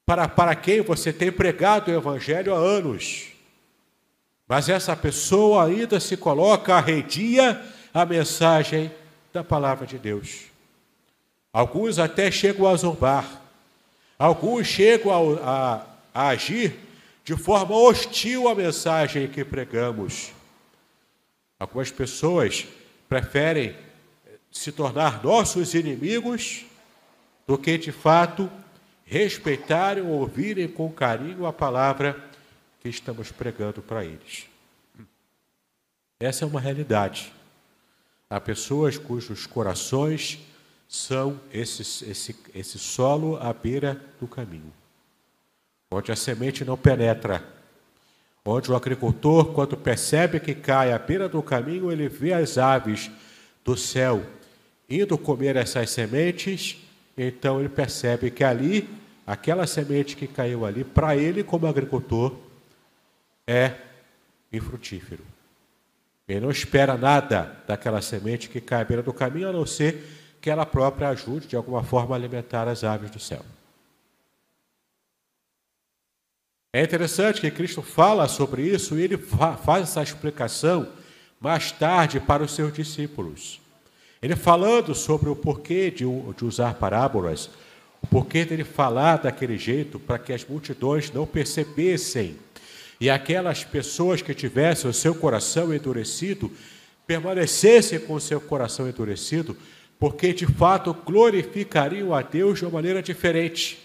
para, 0.06 0.28
para 0.28 0.54
quem 0.54 0.80
você 0.80 1.12
tem 1.12 1.32
pregado 1.32 1.90
o 1.90 1.96
Evangelho 1.96 2.54
há 2.54 2.56
anos. 2.56 3.33
Mas 4.46 4.68
essa 4.68 4.94
pessoa 4.94 5.64
ainda 5.64 5.98
se 5.98 6.16
coloca, 6.16 6.74
arredia 6.74 7.62
a 7.92 8.04
mensagem 8.04 8.92
da 9.32 9.42
palavra 9.42 9.86
de 9.86 9.98
Deus. 9.98 10.46
Alguns 11.52 11.98
até 11.98 12.30
chegam 12.30 12.66
a 12.66 12.76
zombar, 12.76 13.42
alguns 14.18 14.66
chegam 14.66 15.38
a, 15.38 15.86
a, 16.14 16.22
a 16.26 16.28
agir 16.28 16.78
de 17.24 17.36
forma 17.36 17.74
hostil 17.74 18.48
à 18.48 18.54
mensagem 18.54 19.28
que 19.28 19.44
pregamos. 19.44 20.32
Algumas 21.58 21.90
pessoas 21.90 22.66
preferem 23.08 23.74
se 24.50 24.70
tornar 24.70 25.24
nossos 25.24 25.74
inimigos 25.74 26.66
do 27.46 27.56
que 27.56 27.78
de 27.78 27.92
fato 27.92 28.50
respeitarem 29.04 30.02
ou 30.02 30.20
ouvirem 30.20 30.68
com 30.68 30.90
carinho 30.90 31.46
a 31.46 31.52
palavra 31.52 32.33
que 32.84 32.90
estamos 32.90 33.32
pregando 33.32 33.80
para 33.80 34.04
eles. 34.04 34.46
Essa 36.20 36.44
é 36.44 36.46
uma 36.46 36.60
realidade. 36.60 37.32
Há 38.28 38.38
pessoas 38.38 38.98
cujos 38.98 39.46
corações 39.46 40.38
são 40.86 41.40
esse, 41.50 41.80
esse, 41.80 42.36
esse 42.54 42.78
solo 42.78 43.38
à 43.38 43.54
beira 43.54 43.98
do 44.20 44.28
caminho, 44.28 44.70
onde 45.90 46.12
a 46.12 46.16
semente 46.16 46.62
não 46.62 46.76
penetra, 46.76 47.42
onde 48.44 48.70
o 48.70 48.76
agricultor, 48.76 49.54
quando 49.54 49.78
percebe 49.78 50.38
que 50.38 50.54
cai 50.54 50.92
à 50.92 50.98
beira 50.98 51.26
do 51.26 51.42
caminho, 51.42 51.90
ele 51.90 52.06
vê 52.06 52.34
as 52.34 52.58
aves 52.58 53.10
do 53.64 53.78
céu 53.78 54.22
indo 54.90 55.16
comer 55.16 55.56
essas 55.56 55.88
sementes, 55.88 56.76
então 57.16 57.60
ele 57.60 57.70
percebe 57.70 58.30
que 58.30 58.44
ali, 58.44 58.86
aquela 59.26 59.66
semente 59.66 60.14
que 60.14 60.26
caiu 60.26 60.66
ali, 60.66 60.84
para 60.84 61.16
ele, 61.16 61.42
como 61.42 61.66
agricultor, 61.66 62.44
é 63.46 63.74
infrutífero. 64.52 65.24
Ele 66.26 66.40
não 66.40 66.50
espera 66.50 66.96
nada 66.96 67.62
daquela 67.66 68.00
semente 68.00 68.48
que 68.48 68.60
cai 68.60 68.80
à 68.80 68.84
beira 68.84 69.02
do 69.02 69.12
caminho, 69.12 69.48
a 69.48 69.52
não 69.52 69.66
ser 69.66 70.04
que 70.40 70.50
ela 70.50 70.64
própria 70.64 71.08
ajude 71.08 71.46
de 71.46 71.56
alguma 71.56 71.82
forma 71.82 72.14
a 72.14 72.18
alimentar 72.18 72.68
as 72.68 72.84
aves 72.84 73.10
do 73.10 73.18
céu. 73.18 73.44
É 76.72 76.82
interessante 76.82 77.40
que 77.40 77.50
Cristo 77.50 77.82
fala 77.82 78.26
sobre 78.26 78.62
isso 78.62 78.98
e 78.98 79.02
ele 79.02 79.16
faz 79.16 79.84
essa 79.84 80.02
explicação 80.02 80.88
mais 81.40 81.70
tarde 81.70 82.18
para 82.18 82.42
os 82.42 82.52
seus 82.52 82.72
discípulos. 82.72 83.60
Ele 84.20 84.34
falando 84.34 84.94
sobre 84.94 85.28
o 85.28 85.36
porquê 85.36 85.90
de, 85.90 86.04
de 86.04 86.44
usar 86.44 86.74
parábolas, 86.74 87.50
o 88.02 88.06
porquê 88.06 88.44
dele 88.44 88.64
falar 88.64 89.18
daquele 89.18 89.56
jeito 89.56 90.00
para 90.00 90.18
que 90.18 90.32
as 90.32 90.44
multidões 90.44 91.12
não 91.12 91.26
percebessem 91.26 92.36
e 93.04 93.10
aquelas 93.10 93.62
pessoas 93.62 94.22
que 94.22 94.32
tivessem 94.32 94.88
o 94.88 94.94
seu 94.94 95.14
coração 95.14 95.74
endurecido 95.74 96.50
permanecessem 97.06 98.00
com 98.00 98.14
o 98.14 98.20
seu 98.20 98.40
coração 98.40 98.88
endurecido, 98.88 99.54
porque 99.98 100.32
de 100.32 100.46
fato 100.46 100.94
glorificariam 100.94 102.14
a 102.14 102.22
Deus 102.22 102.60
de 102.60 102.64
uma 102.64 102.70
maneira 102.70 103.02
diferente. 103.02 103.78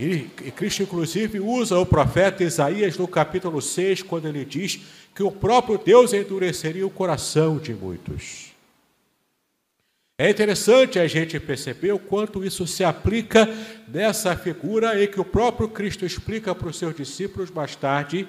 E, 0.00 0.22
Cristo, 0.56 0.82
inclusive, 0.82 1.38
usa 1.38 1.78
o 1.78 1.86
profeta 1.86 2.42
Isaías 2.42 2.98
no 2.98 3.06
capítulo 3.06 3.62
6, 3.62 4.02
quando 4.02 4.26
ele 4.26 4.44
diz 4.44 4.80
que 5.14 5.22
o 5.22 5.30
próprio 5.30 5.78
Deus 5.78 6.12
endureceria 6.12 6.84
o 6.84 6.90
coração 6.90 7.56
de 7.56 7.72
muitos. 7.72 8.52
É 10.16 10.30
interessante 10.30 11.00
a 11.00 11.08
gente 11.08 11.40
perceber 11.40 11.90
o 11.90 11.98
quanto 11.98 12.44
isso 12.44 12.68
se 12.68 12.84
aplica 12.84 13.48
nessa 13.88 14.36
figura 14.36 15.00
e 15.02 15.08
que 15.08 15.20
o 15.20 15.24
próprio 15.24 15.68
Cristo 15.68 16.06
explica 16.06 16.54
para 16.54 16.68
os 16.68 16.78
seus 16.78 16.94
discípulos 16.94 17.50
mais 17.50 17.74
tarde, 17.74 18.28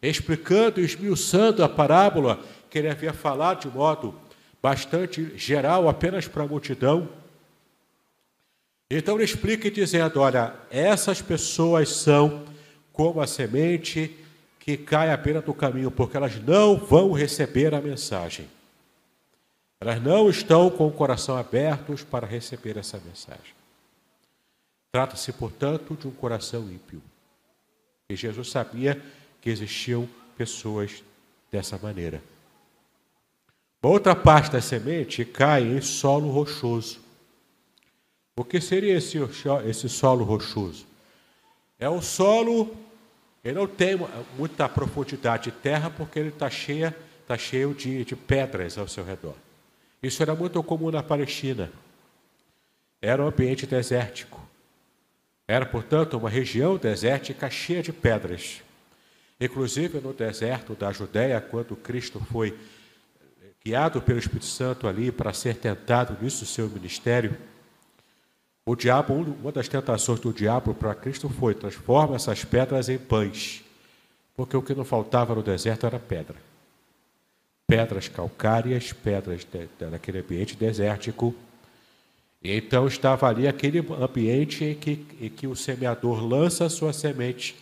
explicando 0.00 0.80
e 0.80 0.84
esmiuçando 0.84 1.64
a 1.64 1.68
parábola 1.68 2.38
que 2.70 2.78
ele 2.78 2.88
havia 2.88 3.12
falado 3.12 3.62
de 3.62 3.76
modo 3.76 4.14
bastante 4.62 5.36
geral, 5.36 5.88
apenas 5.88 6.28
para 6.28 6.44
a 6.44 6.46
multidão. 6.46 7.08
Então 8.88 9.16
ele 9.16 9.24
explica 9.24 9.68
dizendo: 9.68 10.20
olha, 10.20 10.54
essas 10.70 11.20
pessoas 11.20 11.88
são 11.88 12.44
como 12.92 13.20
a 13.20 13.26
semente 13.26 14.16
que 14.60 14.76
cai 14.76 15.10
à 15.10 15.16
beira 15.16 15.40
do 15.40 15.52
caminho, 15.52 15.90
porque 15.90 16.16
elas 16.16 16.40
não 16.40 16.76
vão 16.76 17.10
receber 17.10 17.74
a 17.74 17.80
mensagem. 17.80 18.46
Elas 19.80 20.02
não 20.02 20.28
estão 20.28 20.70
com 20.70 20.86
o 20.88 20.92
coração 20.92 21.36
abertos 21.36 22.02
para 22.02 22.26
receber 22.26 22.76
essa 22.76 22.98
mensagem. 22.98 23.54
Trata-se, 24.90 25.32
portanto, 25.32 25.94
de 25.94 26.08
um 26.08 26.10
coração 26.10 26.62
ímpio. 26.62 27.00
E 28.08 28.16
Jesus 28.16 28.50
sabia 28.50 29.00
que 29.40 29.50
existiam 29.50 30.08
pessoas 30.36 31.04
dessa 31.52 31.78
maneira. 31.78 32.22
Uma 33.82 33.92
outra 33.92 34.16
parte 34.16 34.50
da 34.50 34.60
semente 34.60 35.24
cai 35.24 35.62
em 35.62 35.80
solo 35.80 36.30
rochoso. 36.30 37.00
O 38.34 38.44
que 38.44 38.60
seria 38.60 38.96
esse, 38.96 39.18
esse 39.66 39.88
solo 39.88 40.24
rochoso? 40.24 40.86
É 41.78 41.88
o 41.88 42.00
solo 42.02 42.76
Ele 43.44 43.54
não 43.54 43.68
tem 43.68 43.96
muita 44.36 44.68
profundidade 44.68 45.44
de 45.44 45.52
terra 45.52 45.90
porque 45.90 46.18
ele 46.18 46.30
está 46.30 46.50
cheio, 46.50 46.92
tá 47.26 47.38
cheio 47.38 47.72
de, 47.72 48.04
de 48.04 48.16
pedras 48.16 48.76
ao 48.76 48.88
seu 48.88 49.04
redor. 49.04 49.34
Isso 50.02 50.22
era 50.22 50.34
muito 50.34 50.62
comum 50.62 50.90
na 50.90 51.02
Palestina. 51.02 51.72
Era 53.00 53.22
um 53.22 53.28
ambiente 53.28 53.66
desértico. 53.66 54.40
Era, 55.46 55.66
portanto, 55.66 56.16
uma 56.16 56.28
região 56.28 56.76
desértica 56.76 57.48
cheia 57.50 57.82
de 57.82 57.92
pedras. 57.92 58.62
Inclusive 59.40 60.00
no 60.00 60.12
deserto 60.12 60.74
da 60.74 60.92
Judéia, 60.92 61.40
quando 61.40 61.76
Cristo 61.76 62.20
foi 62.20 62.58
guiado 63.64 64.00
pelo 64.02 64.18
Espírito 64.18 64.46
Santo 64.46 64.86
ali 64.86 65.10
para 65.10 65.32
ser 65.32 65.56
tentado 65.56 66.16
nisso 66.22 66.44
seu 66.44 66.68
ministério, 66.68 67.36
o 68.66 68.76
diabo, 68.76 69.14
uma 69.14 69.50
das 69.50 69.68
tentações 69.68 70.20
do 70.20 70.32
diabo 70.32 70.74
para 70.74 70.94
Cristo 70.94 71.28
foi 71.28 71.54
transforma 71.54 72.16
essas 72.16 72.44
pedras 72.44 72.88
em 72.88 72.98
pães, 72.98 73.64
porque 74.36 74.56
o 74.56 74.62
que 74.62 74.74
não 74.74 74.84
faltava 74.84 75.34
no 75.34 75.42
deserto 75.42 75.86
era 75.86 75.98
pedra. 75.98 76.47
Pedras 77.68 78.08
calcárias, 78.08 78.94
pedras 78.94 79.46
daquele 79.78 80.20
ambiente 80.20 80.56
desértico. 80.56 81.34
Então 82.42 82.86
estava 82.86 83.28
ali 83.28 83.46
aquele 83.46 83.80
ambiente 84.00 84.64
em 84.64 84.74
que, 84.74 85.06
em 85.20 85.28
que 85.28 85.46
o 85.46 85.54
semeador 85.54 86.26
lança 86.26 86.64
a 86.64 86.70
sua 86.70 86.94
semente, 86.94 87.54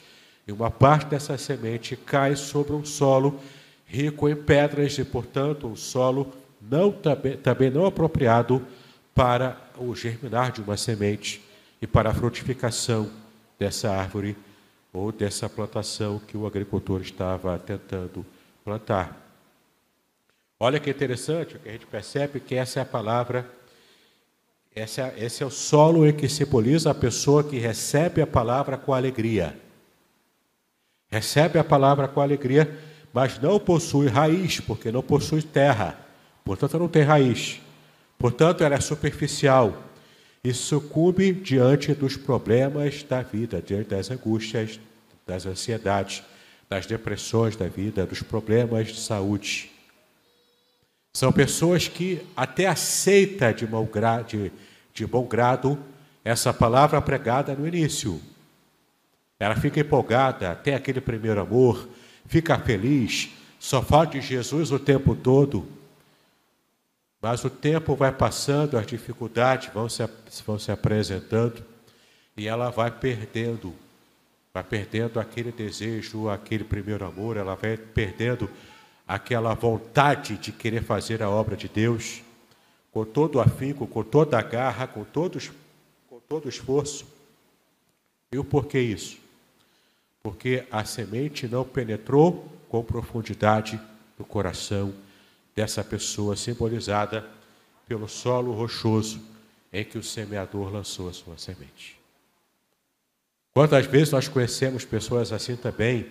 e 0.47 0.53
uma 0.53 0.71
parte 0.71 1.09
dessa 1.09 1.37
semente 1.37 1.97
cai 1.97 2.37
sobre 2.37 2.73
um 2.73 2.85
solo 2.85 3.41
rico 3.85 4.29
em 4.29 4.37
pedras, 4.37 4.97
e 4.97 5.05
portanto 5.05 5.67
um 5.67 5.75
solo 5.75 6.33
não, 6.63 6.93
também, 6.93 7.37
também 7.37 7.69
não 7.69 7.85
apropriado 7.85 8.65
para 9.13 9.61
o 9.77 9.93
germinar 9.97 10.53
de 10.53 10.61
uma 10.61 10.77
semente 10.77 11.43
e 11.83 11.87
para 11.87 12.11
a 12.11 12.15
frutificação 12.15 13.11
dessa 13.59 13.91
árvore 13.91 14.37
ou 14.93 15.11
dessa 15.11 15.49
plantação 15.49 16.21
que 16.21 16.37
o 16.37 16.47
agricultor 16.47 17.01
estava 17.01 17.59
tentando 17.59 18.25
plantar. 18.65 19.26
Olha 20.59 20.81
que 20.81 20.89
interessante, 20.89 21.59
que 21.59 21.69
a 21.69 21.73
gente 21.73 21.87
percebe 21.87 22.41
que 22.41 22.55
essa 22.55 22.81
é 22.81 22.83
a 22.83 22.87
palavra, 22.87 23.47
esse 24.75 25.01
é, 25.01 25.15
esse 25.19 25.43
é 25.43 25.47
o 25.47 25.51
solo 25.51 26.07
em 26.07 26.13
que 26.15 26.29
simboliza 26.29 26.91
a 26.91 26.95
pessoa 26.95 27.45
que 27.45 27.59
recebe 27.59 28.23
a 28.23 28.27
palavra 28.27 28.79
com 28.79 28.95
alegria. 28.95 29.59
Recebe 31.09 31.59
a 31.59 31.65
palavra 31.65 32.09
com 32.09 32.21
alegria, 32.21 32.75
mas 33.13 33.39
não 33.39 33.61
possui 33.61 34.09
raiz, 34.09 34.59
porque 34.61 34.91
não 34.91 35.03
possui 35.03 35.43
terra, 35.43 35.99
portanto 36.43 36.79
não 36.79 36.89
tem 36.89 37.03
raiz. 37.03 37.61
Portanto, 38.19 38.65
ela 38.65 38.75
é 38.75 38.81
superficial 38.81 39.83
e 40.43 40.55
sucumbe 40.55 41.33
diante 41.33 41.93
dos 41.93 42.17
problemas 42.17 43.03
da 43.03 43.21
vida, 43.21 43.61
diante 43.61 43.91
das 43.91 44.11
angústias, 44.11 44.81
das 45.27 45.45
ansiedades, 45.45 46.23
das 46.69 46.87
depressões 46.87 47.57
da 47.57 47.69
vida, 47.69 48.07
dos 48.07 48.23
problemas 48.23 48.89
de 48.89 49.01
saúde. 49.01 49.76
São 51.17 51.33
pessoas 51.33 51.89
que 51.89 52.21
até 52.37 52.67
aceitam 52.67 53.51
de 53.51 53.67
bom, 53.67 53.89
de, 54.29 54.53
de 54.93 55.07
bom 55.07 55.25
grado 55.25 55.79
essa 56.23 56.53
palavra 56.53 57.01
pregada 57.01 57.55
no 57.55 57.67
início. 57.67 58.21
Ela 59.41 59.57
fica 59.57 59.81
empolgada, 59.81 60.55
tem 60.55 60.75
aquele 60.75 61.01
primeiro 61.01 61.41
amor, 61.41 61.89
fica 62.27 62.59
feliz, 62.59 63.31
só 63.59 63.81
fala 63.81 64.09
de 64.09 64.21
Jesus 64.21 64.71
o 64.71 64.79
tempo 64.79 65.15
todo, 65.17 65.67
mas 67.23 67.43
o 67.47 67.49
tempo 67.49 67.97
vai 67.97 68.13
passando, 68.13 68.77
as 68.77 68.87
dificuldades 68.87 69.73
vão 69.73 69.89
se, 69.89 70.07
vão 70.47 70.59
se 70.59 70.71
apresentando 70.71 71.65
e 72.37 72.47
ela 72.47 72.69
vai 72.69 72.91
perdendo, 72.91 73.75
vai 74.53 74.63
perdendo 74.63 75.19
aquele 75.19 75.51
desejo, 75.51 76.29
aquele 76.29 76.65
primeiro 76.65 77.07
amor, 77.07 77.39
ela 77.39 77.55
vai 77.55 77.79
perdendo 77.79 78.51
aquela 79.07 79.55
vontade 79.55 80.37
de 80.37 80.51
querer 80.51 80.83
fazer 80.83 81.23
a 81.23 81.31
obra 81.31 81.57
de 81.57 81.69
Deus 81.69 82.23
com 82.91 83.05
todo 83.05 83.37
o 83.37 83.41
afinco, 83.41 83.87
com 83.87 84.03
toda 84.03 84.39
a 84.39 84.43
garra, 84.43 84.87
com, 84.87 85.05
todos, 85.05 85.51
com 86.09 86.19
todo 86.21 86.47
o 86.47 86.49
esforço. 86.49 87.07
E 88.33 88.39
o 88.39 88.45
porquê 88.45 88.81
isso? 88.81 89.19
Porque 90.23 90.67
a 90.71 90.85
semente 90.85 91.47
não 91.47 91.65
penetrou 91.65 92.51
com 92.69 92.83
profundidade 92.83 93.81
no 94.19 94.25
coração 94.25 94.93
dessa 95.55 95.85
pessoa 95.85 96.35
simbolizada 96.37 97.25
pelo 97.87 98.09
solo 98.09 98.53
rochoso 98.53 99.21
em 99.73 99.85
que 99.85 99.99
o 99.99 100.03
semeador 100.03 100.73
lançou 100.73 101.09
a 101.09 101.13
sua 101.13 101.39
semente. 101.39 101.97
Quantas 103.55 103.87
vezes 103.87 104.11
nós 104.11 104.27
conhecemos 104.29 104.85
pessoas 104.85 105.33
assim 105.33 105.57
também? 105.57 106.07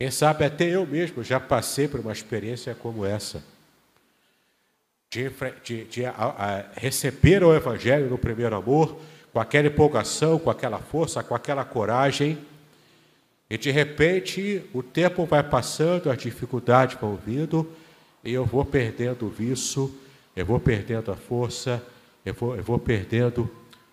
Quem 0.00 0.10
sabe 0.10 0.46
até 0.46 0.64
eu 0.64 0.86
mesmo 0.86 1.22
já 1.22 1.38
passei 1.38 1.86
por 1.86 2.00
uma 2.00 2.10
experiência 2.10 2.74
como 2.74 3.04
essa. 3.04 3.44
De, 5.10 5.30
de, 5.62 5.84
de 5.84 6.06
a, 6.06 6.14
a, 6.16 6.64
receber 6.72 7.44
o 7.44 7.54
Evangelho 7.54 8.08
no 8.08 8.16
primeiro 8.16 8.56
amor, 8.56 8.98
com 9.30 9.38
aquela 9.38 9.66
empolgação, 9.66 10.38
com 10.38 10.48
aquela 10.48 10.78
força, 10.78 11.22
com 11.22 11.34
aquela 11.34 11.66
coragem, 11.66 12.38
e 13.50 13.58
de 13.58 13.70
repente 13.70 14.62
o 14.72 14.82
tempo 14.82 15.26
vai 15.26 15.42
passando, 15.42 16.10
as 16.10 16.16
dificuldades 16.16 16.96
vão 16.98 17.16
vindo, 17.16 17.70
e 18.24 18.32
eu 18.32 18.46
vou 18.46 18.64
perdendo 18.64 19.26
o 19.26 19.28
vício, 19.28 19.94
eu 20.34 20.46
vou 20.46 20.58
perdendo 20.58 21.12
a 21.12 21.16
força, 21.16 21.82
eu 22.24 22.32
vou, 22.32 22.56
eu 22.56 22.62
vou 22.62 22.78
perdendo 22.78 23.50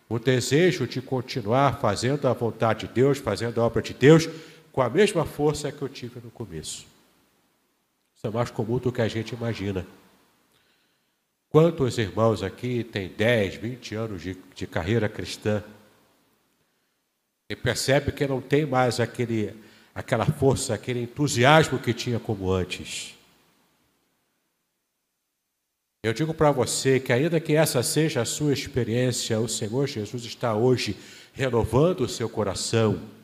o 0.08 0.18
desejo 0.18 0.88
de 0.88 1.02
continuar 1.02 1.82
fazendo 1.82 2.30
a 2.30 2.34
vontade 2.34 2.88
de 2.88 2.94
Deus, 2.94 3.18
fazendo 3.18 3.60
a 3.60 3.66
obra 3.66 3.82
de 3.82 3.94
Deus, 3.94 4.30
com 4.78 4.84
a 4.84 4.90
mesma 4.92 5.26
força 5.26 5.72
que 5.72 5.82
eu 5.82 5.90
tive 5.90 6.20
no 6.24 6.30
começo. 6.30 6.86
Isso 8.16 8.28
é 8.28 8.30
mais 8.30 8.52
comum 8.52 8.78
do 8.78 8.92
que 8.92 9.02
a 9.02 9.08
gente 9.08 9.34
imagina. 9.34 9.88
Quantos 11.50 11.98
irmãos 11.98 12.44
aqui 12.44 12.84
têm 12.84 13.10
10, 13.10 13.56
20 13.56 13.96
anos 13.96 14.22
de, 14.22 14.38
de 14.54 14.68
carreira 14.68 15.10
cristã 15.10 15.64
e 17.50 17.56
percebe 17.56 18.12
que 18.12 18.28
não 18.28 18.40
tem 18.40 18.68
mais 18.68 19.00
aquele, 19.00 19.56
aquela 19.96 20.28
força, 20.28 20.76
aquele 20.76 21.02
entusiasmo 21.02 21.80
que 21.80 21.92
tinha 21.92 22.20
como 22.20 22.52
antes? 22.52 23.16
Eu 26.04 26.14
digo 26.14 26.36
para 26.36 26.52
você 26.52 27.00
que, 27.00 27.12
ainda 27.12 27.40
que 27.40 27.56
essa 27.56 27.82
seja 27.82 28.22
a 28.22 28.26
sua 28.26 28.54
experiência, 28.54 29.40
o 29.40 29.48
Senhor 29.48 29.88
Jesus 29.88 30.24
está 30.24 30.54
hoje 30.54 30.96
renovando 31.34 32.02
o 32.02 32.08
seu 32.08 32.30
coração. 32.30 33.17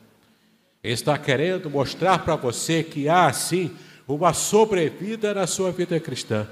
Está 0.84 1.16
querendo 1.16 1.70
mostrar 1.70 2.18
para 2.18 2.36
você 2.36 2.84
que 2.84 3.08
há, 3.08 3.32
sim, 3.32 3.74
uma 4.06 4.34
sobrevida 4.34 5.32
na 5.32 5.46
sua 5.46 5.72
vida 5.72 5.98
cristã. 5.98 6.46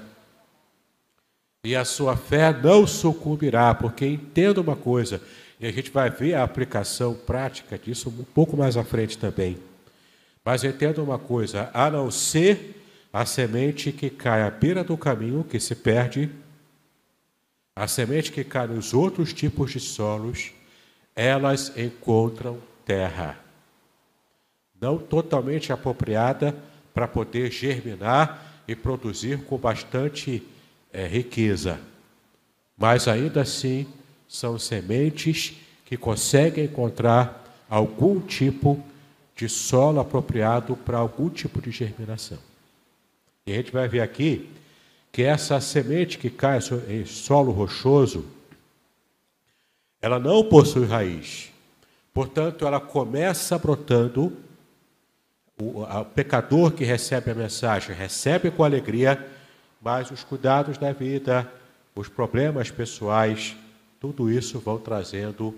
E 1.63 1.75
a 1.75 1.85
sua 1.85 2.17
fé 2.17 2.51
não 2.51 2.87
sucumbirá, 2.87 3.75
porque 3.75 4.07
entenda 4.07 4.59
uma 4.59 4.75
coisa, 4.75 5.21
e 5.59 5.67
a 5.67 5.71
gente 5.71 5.91
vai 5.91 6.09
ver 6.09 6.33
a 6.33 6.43
aplicação 6.43 7.13
prática 7.13 7.77
disso 7.77 8.09
um 8.09 8.23
pouco 8.23 8.57
mais 8.57 8.75
à 8.75 8.83
frente 8.83 9.19
também. 9.19 9.57
Mas 10.43 10.63
entenda 10.63 11.01
uma 11.01 11.19
coisa: 11.19 11.69
a 11.71 11.89
não 11.91 12.09
ser 12.09 12.83
a 13.13 13.25
semente 13.27 13.91
que 13.91 14.09
cai 14.09 14.41
à 14.41 14.49
beira 14.49 14.83
do 14.83 14.97
caminho, 14.97 15.43
que 15.43 15.59
se 15.59 15.75
perde, 15.75 16.29
a 17.75 17.87
semente 17.87 18.31
que 18.31 18.43
cai 18.43 18.65
nos 18.65 18.93
outros 18.93 19.31
tipos 19.31 19.71
de 19.71 19.79
solos, 19.79 20.51
elas 21.15 21.71
encontram 21.77 22.57
terra. 22.83 23.42
Não 24.83 24.97
totalmente 24.97 25.71
apropriada 25.71 26.53
para 26.93 27.07
poder 27.07 27.49
germinar 27.49 28.61
e 28.67 28.75
produzir 28.75 29.41
com 29.45 29.57
bastante 29.57 30.43
é, 30.91 31.07
riqueza. 31.07 31.79
Mas 32.77 33.07
ainda 33.07 33.43
assim, 33.43 33.87
são 34.27 34.59
sementes 34.59 35.53
que 35.85 35.95
conseguem 35.95 36.65
encontrar 36.65 37.65
algum 37.69 38.19
tipo 38.19 38.83
de 39.37 39.47
solo 39.47 40.01
apropriado 40.01 40.75
para 40.75 40.97
algum 40.97 41.29
tipo 41.29 41.61
de 41.61 41.71
germinação. 41.71 42.39
E 43.47 43.53
a 43.53 43.55
gente 43.55 43.71
vai 43.71 43.87
ver 43.87 44.01
aqui 44.01 44.49
que 45.13 45.23
essa 45.23 45.61
semente 45.61 46.17
que 46.17 46.29
cai 46.29 46.59
em 46.89 47.05
solo 47.05 47.53
rochoso, 47.53 48.25
ela 50.01 50.19
não 50.19 50.43
possui 50.43 50.85
raiz. 50.85 51.53
Portanto, 52.13 52.67
ela 52.67 52.81
começa 52.81 53.57
brotando. 53.57 54.43
O, 55.63 55.83
o 55.83 56.05
pecador 56.05 56.71
que 56.71 56.83
recebe 56.83 57.31
a 57.31 57.35
mensagem 57.35 57.95
recebe 57.95 58.51
com 58.51 58.63
alegria, 58.65 59.25
mas 59.81 60.11
os 60.11 60.23
cuidados 60.23 60.77
da 60.77 60.91
vida, 60.91 61.49
os 61.95 62.09
problemas 62.09 62.69
pessoais, 62.69 63.55
tudo 63.99 64.29
isso 64.29 64.59
vão 64.59 64.77
trazendo 64.77 65.55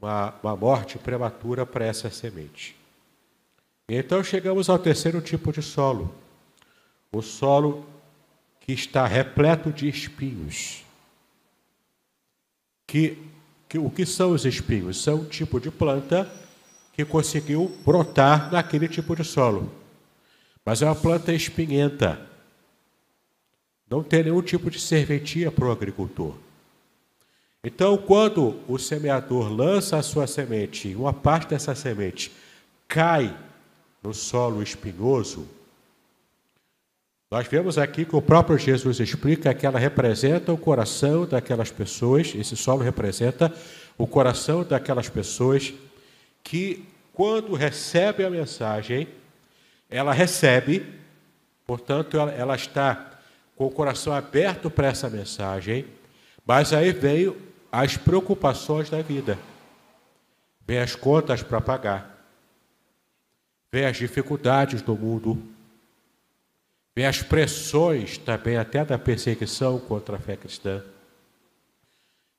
uma, 0.00 0.34
uma 0.42 0.56
morte 0.56 0.98
prematura 0.98 1.66
para 1.66 1.84
essa 1.84 2.08
semente. 2.08 2.74
Então 3.86 4.24
chegamos 4.24 4.70
ao 4.70 4.78
terceiro 4.78 5.20
tipo 5.20 5.52
de 5.52 5.60
solo, 5.60 6.14
o 7.12 7.20
solo 7.20 7.84
que 8.60 8.72
está 8.72 9.06
repleto 9.06 9.70
de 9.70 9.88
espinhos. 9.88 10.84
Que, 12.86 13.18
que, 13.68 13.78
o 13.78 13.90
que 13.90 14.06
são 14.06 14.32
os 14.32 14.46
espinhos? 14.46 15.02
São 15.02 15.16
um 15.16 15.24
tipo 15.24 15.60
de 15.60 15.70
planta 15.70 16.30
que 16.92 17.04
conseguiu 17.04 17.74
brotar 17.84 18.52
naquele 18.52 18.86
tipo 18.86 19.16
de 19.16 19.24
solo. 19.24 19.72
Mas 20.64 20.82
é 20.82 20.84
uma 20.86 20.94
planta 20.94 21.32
espinhenta. 21.32 22.20
Não 23.88 24.02
tem 24.02 24.24
nenhum 24.24 24.42
tipo 24.42 24.70
de 24.70 24.78
serventia 24.78 25.50
para 25.50 25.66
o 25.66 25.72
agricultor. 25.72 26.34
Então, 27.64 27.96
quando 27.96 28.60
o 28.66 28.78
semeador 28.78 29.50
lança 29.50 29.96
a 29.96 30.02
sua 30.02 30.26
semente, 30.26 30.94
uma 30.94 31.12
parte 31.12 31.50
dessa 31.50 31.74
semente 31.74 32.32
cai 32.88 33.36
no 34.02 34.12
solo 34.12 34.62
espinhoso, 34.62 35.46
nós 37.30 37.46
vemos 37.46 37.78
aqui 37.78 38.04
que 38.04 38.14
o 38.14 38.20
próprio 38.20 38.58
Jesus 38.58 39.00
explica 39.00 39.54
que 39.54 39.64
ela 39.64 39.78
representa 39.78 40.52
o 40.52 40.58
coração 40.58 41.24
daquelas 41.24 41.70
pessoas, 41.70 42.34
esse 42.34 42.56
solo 42.56 42.82
representa 42.82 43.50
o 43.96 44.06
coração 44.06 44.64
daquelas 44.64 45.08
pessoas 45.08 45.72
que, 46.42 46.84
quando 47.12 47.54
recebem 47.54 48.26
a 48.26 48.30
mensagem, 48.30 49.08
ela 49.88 50.12
recebe, 50.12 50.86
portanto, 51.66 52.18
ela, 52.18 52.32
ela 52.32 52.54
está 52.54 53.18
com 53.56 53.66
o 53.66 53.70
coração 53.70 54.12
aberto 54.12 54.70
para 54.70 54.88
essa 54.88 55.08
mensagem, 55.08 55.86
mas 56.46 56.72
aí 56.72 56.92
vem 56.92 57.36
as 57.70 57.96
preocupações 57.96 58.90
da 58.90 59.00
vida, 59.02 59.38
vem 60.66 60.78
as 60.78 60.94
contas 60.94 61.42
para 61.42 61.60
pagar, 61.60 62.26
vem 63.70 63.84
as 63.84 63.96
dificuldades 63.96 64.82
do 64.82 64.96
mundo, 64.96 65.52
Vem 66.94 67.06
as 67.06 67.22
pressões 67.22 68.18
também 68.18 68.56
até 68.56 68.84
da 68.84 68.98
perseguição 68.98 69.78
contra 69.78 70.16
a 70.16 70.20
fé 70.20 70.36
cristã. 70.36 70.82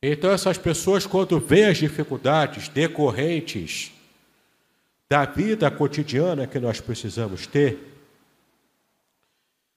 Então 0.01 0.31
essas 0.31 0.57
pessoas, 0.57 1.07
quando 1.07 1.39
veem 1.39 1.65
as 1.65 1.77
dificuldades 1.77 2.67
decorrentes 2.67 3.92
da 5.13 5.25
vida 5.25 5.69
cotidiana 5.69 6.47
que 6.47 6.57
nós 6.57 6.81
precisamos 6.81 7.45
ter, 7.45 7.77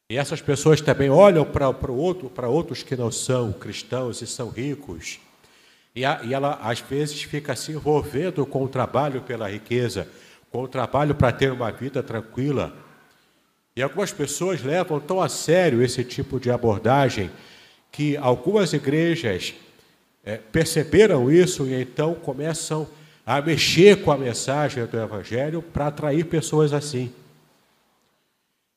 e 0.09 0.17
essas 0.17 0.41
pessoas 0.41 0.81
também 0.81 1.11
olham 1.11 1.45
para, 1.45 1.69
outro, 1.69 2.31
para 2.31 2.49
outros 2.49 2.83
que 2.83 2.97
não 2.97 3.13
são 3.13 3.53
cristãos 3.53 4.23
e 4.23 4.27
são 4.27 4.49
ricos, 4.49 5.21
e, 5.95 6.07
a, 6.07 6.23
e 6.25 6.33
ela 6.33 6.59
às 6.63 6.81
vezes 6.81 7.23
fica 7.23 7.55
se 7.55 7.73
envolvendo 7.73 8.47
com 8.47 8.65
o 8.65 8.69
trabalho 8.69 9.21
pela 9.21 9.47
riqueza, 9.47 10.09
com 10.51 10.63
o 10.63 10.69
trabalho 10.69 11.15
para 11.15 11.31
ter 11.31 11.53
uma 11.53 11.71
vida 11.71 12.03
tranquila, 12.03 12.75
e 13.77 13.83
algumas 13.83 14.15
pessoas 14.15 14.63
levam 14.63 14.99
tão 14.99 15.21
a 15.21 15.29
sério 15.29 15.83
esse 15.83 16.03
tipo 16.03 16.41
de 16.41 16.51
abordagem 16.51 17.31
que 17.93 18.17
algumas 18.17 18.73
igrejas 18.73 19.53
é, 20.25 20.39
perceberam 20.39 21.31
isso 21.31 21.67
e 21.67 21.75
então 21.75 22.15
começam 22.15 22.89
a 23.27 23.43
mexer 23.43 24.05
com 24.05 24.13
a 24.13 24.17
mensagem 24.17 24.87
do 24.87 24.97
Evangelho 24.97 25.61
para 25.61 25.89
atrair 25.89 26.25
pessoas 26.27 26.73
assim. 26.73 27.13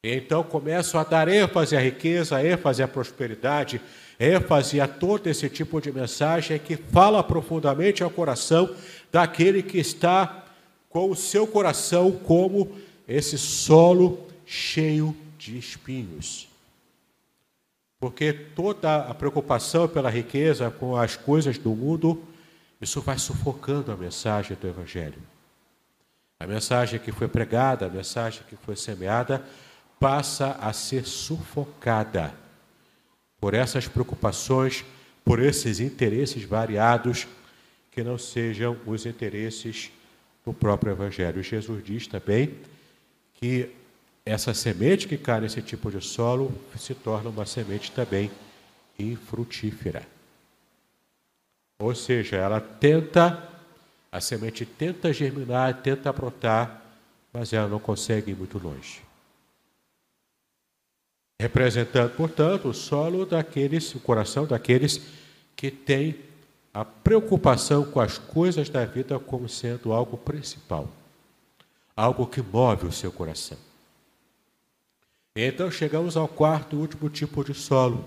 Então 0.03 0.43
começam 0.43 0.99
a 0.99 1.03
dar 1.03 1.27
ênfase 1.27 1.75
à 1.75 1.79
riqueza, 1.79 2.43
ênfase 2.43 2.81
à 2.81 2.88
prosperidade, 2.88 3.79
ênfase 4.19 4.81
a 4.81 4.88
todo 4.88 5.27
esse 5.27 5.47
tipo 5.49 5.79
de 5.79 5.91
mensagem 5.91 6.57
que 6.57 6.75
fala 6.75 7.21
profundamente 7.21 8.01
ao 8.01 8.09
coração 8.09 8.73
daquele 9.12 9.62
que 9.62 9.77
está 9.77 10.45
com 10.89 11.12
o 11.12 11.15
seu 11.15 11.45
coração 11.45 12.12
como 12.12 12.71
esse 13.07 13.38
solo 13.38 14.25
cheio 14.45 15.15
de 15.38 15.59
espinhos. 15.59 16.47
Porque 17.99 18.33
toda 18.33 18.97
a 19.01 19.13
preocupação 19.13 19.88
pela 19.88 20.09
riqueza 20.09 20.71
com 20.71 20.95
as 20.95 21.15
coisas 21.15 21.57
do 21.57 21.71
mundo, 21.71 22.23
isso 22.81 23.01
vai 23.01 23.17
sufocando 23.17 23.91
a 23.91 23.97
mensagem 23.97 24.55
do 24.59 24.67
Evangelho. 24.67 25.21
A 26.39 26.47
mensagem 26.47 26.99
que 26.99 27.11
foi 27.11 27.27
pregada, 27.27 27.85
a 27.85 27.89
mensagem 27.89 28.41
que 28.47 28.55
foi 28.55 28.75
semeada, 28.75 29.43
passa 29.99 30.51
a 30.61 30.71
ser 30.71 31.05
sufocada 31.05 32.33
por 33.39 33.53
essas 33.53 33.87
preocupações, 33.87 34.85
por 35.25 35.39
esses 35.39 35.79
interesses 35.79 36.43
variados 36.43 37.27
que 37.91 38.03
não 38.03 38.17
sejam 38.17 38.77
os 38.85 39.05
interesses 39.05 39.91
do 40.45 40.53
próprio 40.53 40.93
Evangelho. 40.93 41.43
Jesus 41.43 41.83
diz 41.83 42.07
também 42.07 42.55
que 43.33 43.69
essa 44.25 44.53
semente 44.53 45.07
que 45.07 45.17
cai 45.17 45.41
nesse 45.41 45.61
tipo 45.61 45.91
de 45.91 46.01
solo 46.01 46.53
se 46.77 46.93
torna 46.93 47.29
uma 47.29 47.45
semente 47.45 47.91
também 47.91 48.31
infrutífera. 48.97 50.18
Ou 51.79 51.95
seja, 51.95 52.35
ela 52.35 52.59
tenta, 52.59 53.41
a 54.11 54.19
semente 54.19 54.65
tenta 54.65 55.13
germinar, 55.13 55.81
tenta 55.81 56.11
brotar, 56.11 56.83
mas 57.31 57.53
ela 57.53 57.69
não 57.69 57.79
consegue 57.79 58.31
ir 58.31 58.35
muito 58.35 58.59
longe. 58.59 59.01
Representando, 61.41 62.13
portanto, 62.17 62.67
o 62.67 62.73
solo 62.73 63.25
daqueles, 63.25 63.95
o 63.95 63.99
coração 64.01 64.45
daqueles 64.45 65.01
que 65.55 65.71
têm 65.71 66.19
a 66.73 66.83
preocupação 66.83 67.85
com 67.85 68.01
as 68.01 68.17
coisas 68.17 68.67
da 68.67 68.83
vida 68.83 69.17
como 69.17 69.47
sendo 69.47 69.93
algo 69.93 70.17
principal, 70.17 70.89
algo 71.95 72.27
que 72.27 72.41
move 72.41 72.87
o 72.87 72.91
seu 72.91 73.11
coração. 73.11 73.57
Então 75.33 75.71
chegamos 75.71 76.17
ao 76.17 76.27
quarto 76.27 76.75
e 76.75 76.79
último 76.79 77.09
tipo 77.09 77.41
de 77.41 77.53
solo, 77.53 78.05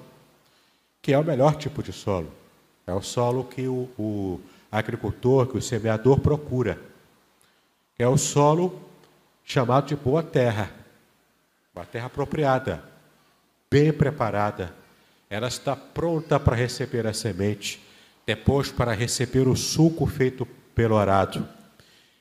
que 1.00 1.14
é 1.14 1.18
o 1.18 1.24
melhor 1.24 1.56
tipo 1.56 1.82
de 1.82 1.92
solo. 1.92 2.41
É 2.87 2.92
o 2.92 3.03
solo 3.03 3.45
que 3.45 3.66
o, 3.66 3.88
o 3.99 4.40
agricultor, 4.71 5.47
que 5.47 5.57
o 5.57 5.62
semeador 5.62 6.21
procura. 6.21 6.81
É 7.99 8.07
o 8.07 8.16
solo 8.16 8.81
chamado 9.45 9.87
de 9.87 9.97
boa 9.97 10.23
terra, 10.23 10.71
uma 11.75 11.85
terra 11.85 12.07
apropriada, 12.07 12.83
bem 13.71 13.92
preparada. 13.92 14.75
Ela 15.29 15.49
está 15.49 15.75
pronta 15.75 16.38
para 16.38 16.57
receber 16.57 17.07
a 17.07 17.12
semente, 17.12 17.83
depois 18.27 18.71
para 18.71 18.92
receber 18.92 19.49
o 19.49 19.57
suco 19.57 20.07
feito 20.07 20.47
pelo 20.75 20.97
arado. 20.97 21.49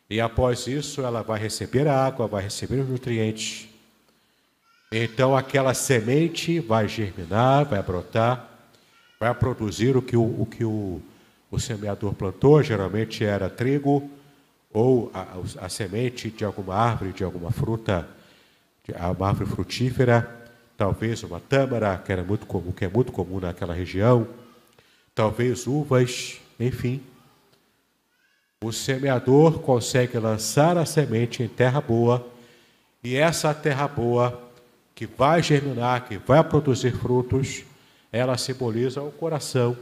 E 0.10 0.20
após 0.20 0.68
isso, 0.68 1.02
ela 1.02 1.22
vai 1.22 1.40
receber 1.40 1.88
a 1.88 2.06
água, 2.06 2.28
vai 2.28 2.44
receber 2.44 2.80
os 2.80 2.90
nutrientes 2.90 3.72
então 4.92 5.38
aquela 5.38 5.74
semente 5.74 6.60
vai 6.60 6.86
germinar, 6.86 7.64
vai 7.64 7.82
brotar, 7.82 8.51
vai 9.22 9.36
produzir 9.36 9.96
o 9.96 10.02
que 10.02 10.18
o, 10.18 10.24
o 10.24 10.48
que 10.48 10.66
o, 10.66 11.00
o 11.52 11.60
semeador 11.60 12.12
plantou, 12.16 12.64
geralmente 12.64 13.24
era 13.24 13.48
trigo, 13.52 14.10
ou 14.74 15.12
a, 15.14 15.38
a, 15.64 15.70
semente 15.70 16.32
de 16.32 16.44
alguma 16.44 16.74
árvore, 16.74 17.14
de 17.14 17.24
alguma 17.24 17.52
fruta, 17.52 18.08
de 18.84 18.92
uma 18.94 19.28
árvore 19.28 19.48
frutífera, 19.48 20.28
talvez 20.76 21.22
uma 21.22 21.40
tâmara, 21.40 22.02
que 22.04 22.12
era 22.12 22.24
muito 22.24 22.48
comum, 22.48 22.72
que 22.72 22.84
é 22.84 22.88
muito 22.88 23.12
comum 23.12 23.40
naquela 23.40 23.76
região, 23.76 24.28
talvez 25.14 25.68
uvas, 25.68 26.42
enfim. 26.60 27.00
O 28.64 28.72
semeador 28.72 29.60
consegue 29.60 30.18
lançar 30.18 30.80
a 30.80 30.86
semente 30.86 31.44
em 31.44 31.48
terra 31.48 31.80
boa, 31.80 32.28
e 33.04 33.16
essa 33.16 33.54
terra 33.54 33.88
boa 33.88 34.50
que 34.96 35.06
vai 35.06 35.44
germinar, 35.44 36.08
que 36.08 36.18
vai 36.18 36.44
produzir 36.44 36.96
frutos, 36.96 37.66
ela 38.12 38.38
simboliza 38.38 39.02
o 39.02 39.12
coração 39.12 39.78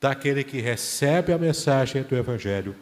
daquele 0.00 0.42
que 0.44 0.60
recebe 0.60 1.32
a 1.32 1.38
mensagem 1.38 2.02
do 2.02 2.16
Evangelho, 2.16 2.74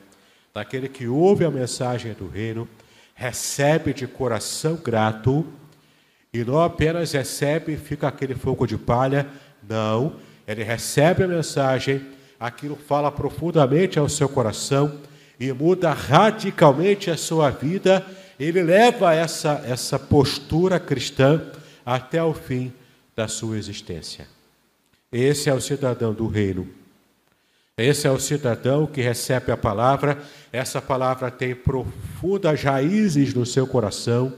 daquele 0.55 0.88
que 0.88 1.07
ouve 1.07 1.44
a 1.44 1.50
mensagem 1.50 2.12
do 2.14 2.26
Reino, 2.26 2.68
recebe 3.14 3.92
de 3.92 4.07
coração 4.07 4.76
grato 4.76 5.46
e 6.33 6.42
não 6.42 6.61
apenas 6.61 7.12
recebe 7.12 7.74
e 7.74 7.76
fica 7.76 8.09
aquele 8.09 8.35
fogo 8.35 8.66
de 8.66 8.79
palha, 8.79 9.26
não, 9.68 10.16
ele 10.46 10.64
recebe 10.64 11.24
a 11.24 11.29
mensagem, 11.29 12.05
aquilo 12.38 12.74
fala 12.74 13.12
profundamente 13.12 13.98
ao 13.98 14.09
seu 14.09 14.29
coração 14.29 14.98
e 15.38 15.53
muda 15.53 15.92
radicalmente 15.92 17.11
a 17.11 17.16
sua 17.16 17.50
vida. 17.50 18.05
Ele 18.38 18.62
leva 18.62 19.14
essa, 19.14 19.62
essa 19.66 19.98
postura 19.98 20.81
cristã 20.81 21.42
até 21.85 22.22
o 22.22 22.33
fim 22.33 22.72
da 23.14 23.29
sua 23.29 23.59
existência. 23.59 24.26
Esse 25.12 25.50
é 25.50 25.54
o 25.54 25.60
cidadão 25.60 26.14
do 26.14 26.26
reino. 26.26 26.68
Esse 27.76 28.06
é 28.06 28.10
o 28.10 28.20
cidadão 28.20 28.86
que 28.86 29.00
recebe 29.00 29.50
a 29.50 29.56
palavra, 29.56 30.22
essa 30.52 30.82
palavra 30.82 31.30
tem 31.30 31.54
profundas 31.54 32.62
raízes 32.62 33.32
no 33.32 33.46
seu 33.46 33.66
coração, 33.66 34.34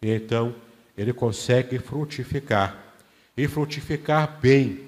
e 0.00 0.10
então 0.12 0.54
ele 0.96 1.12
consegue 1.12 1.78
frutificar. 1.78 2.78
E 3.36 3.48
frutificar 3.48 4.38
bem, 4.40 4.80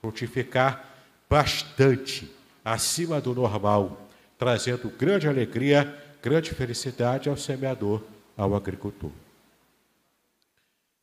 frutificar 0.00 0.88
bastante, 1.28 2.30
acima 2.64 3.20
do 3.20 3.34
normal, 3.34 4.08
trazendo 4.38 4.88
grande 4.90 5.28
alegria, 5.28 5.92
grande 6.22 6.50
felicidade 6.54 7.28
ao 7.28 7.36
semeador, 7.36 8.00
ao 8.36 8.54
agricultor. 8.54 9.10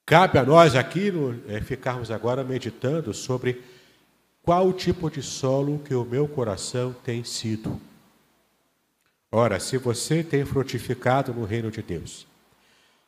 Cabe 0.06 0.38
a 0.38 0.44
nós 0.44 0.76
aqui 0.76 1.12
é, 1.48 1.62
ficarmos 1.62 2.12
agora 2.12 2.44
meditando 2.44 3.14
sobre 3.14 3.62
qual 4.44 4.74
tipo 4.74 5.10
de 5.10 5.22
solo 5.22 5.80
que 5.80 5.94
o 5.94 6.04
meu 6.04 6.28
coração 6.28 6.96
tem 7.04 7.24
sido. 7.24 7.80
Ora, 9.32 9.60
se 9.60 9.78
você 9.78 10.24
tem 10.24 10.44
frutificado 10.44 11.34
no 11.34 11.46
reino 11.46 11.72
de 11.72 11.82
Deus, 11.82 12.28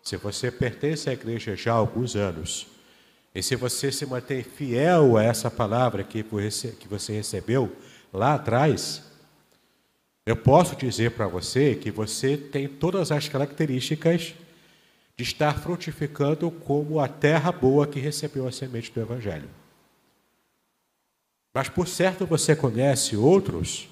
se 0.02 0.16
você 0.16 0.52
pertence 0.52 1.10
à 1.10 1.14
igreja 1.14 1.56
já 1.56 1.74
há 1.74 1.76
alguns 1.76 2.16
anos, 2.16 2.68
e 3.36 3.42
se 3.42 3.56
você 3.56 3.92
se 3.92 4.06
mantém 4.06 4.44
fiel 4.44 5.18
a 5.18 5.24
essa 5.24 5.50
palavra 5.50 6.04
que 6.04 6.24
você 6.24 7.14
recebeu 7.14 7.76
lá 8.14 8.36
atrás, 8.36 9.02
eu 10.26 10.38
posso 10.38 10.76
dizer 10.76 11.12
para 11.12 11.28
você 11.28 11.76
que 11.76 11.92
você 11.92 12.38
tem 12.38 12.68
todas 12.68 13.12
as 13.12 13.28
características 13.28 14.36
de 15.16 15.24
estar 15.24 15.60
frutificando 15.60 16.50
como 16.50 17.00
a 17.00 17.08
terra 17.08 17.52
boa 17.52 17.86
que 17.86 18.00
recebeu 18.00 18.48
a 18.48 18.52
semente 18.52 18.92
do 18.92 19.00
Evangelho. 19.00 19.50
Mas 21.54 21.70
por 21.70 21.88
certo 21.88 22.26
você 22.26 22.56
conhece 22.56 23.16
outros 23.16 23.88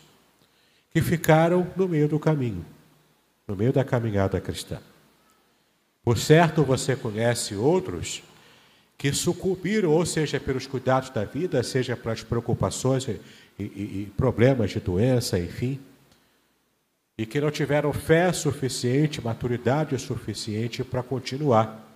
que 0.92 1.02
ficaram 1.02 1.72
no 1.76 1.88
meio 1.88 2.08
do 2.08 2.20
caminho, 2.20 2.66
no 3.48 3.56
meio 3.56 3.72
da 3.72 3.84
caminhada 3.84 4.42
cristã. 4.42 4.80
Por 6.04 6.18
certo 6.18 6.64
você 6.64 6.96
conhece 6.96 7.56
outros 7.56 8.24
que 8.98 9.14
sucumbiram, 9.14 9.92
ou 9.92 10.06
seja, 10.06 10.40
pelos 10.40 10.66
cuidados 10.66 11.12
da 11.12 11.24
vida, 11.24 11.62
seja 11.64 11.96
pelas 11.96 12.24
preocupações 12.24 13.08
e, 13.08 13.20
e, 13.60 13.64
e 13.64 14.14
problemas 14.18 14.72
de 14.72 14.80
doença, 14.80 15.40
enfim, 15.40 15.80
e 17.22 17.26
que 17.28 17.40
não 17.40 17.52
tiveram 17.52 17.94
fé 17.94 18.34
suficiente, 18.34 19.22
maturidade 19.22 19.96
suficiente 20.00 20.84
para 20.84 21.04
continuar. 21.04 21.88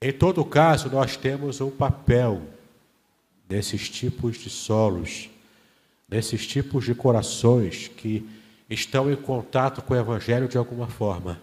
Em 0.00 0.10
todo 0.10 0.42
caso, 0.42 0.88
nós 0.88 1.18
temos 1.18 1.60
um 1.60 1.70
papel 1.70 2.40
nesses 3.46 3.90
tipos 3.90 4.38
de 4.38 4.48
solos, 4.48 5.28
nesses 6.08 6.46
tipos 6.46 6.86
de 6.86 6.94
corações 6.94 7.88
que 7.88 8.26
estão 8.70 9.12
em 9.12 9.16
contato 9.16 9.82
com 9.82 9.92
o 9.92 9.98
Evangelho 9.98 10.48
de 10.48 10.56
alguma 10.56 10.88
forma. 10.88 11.38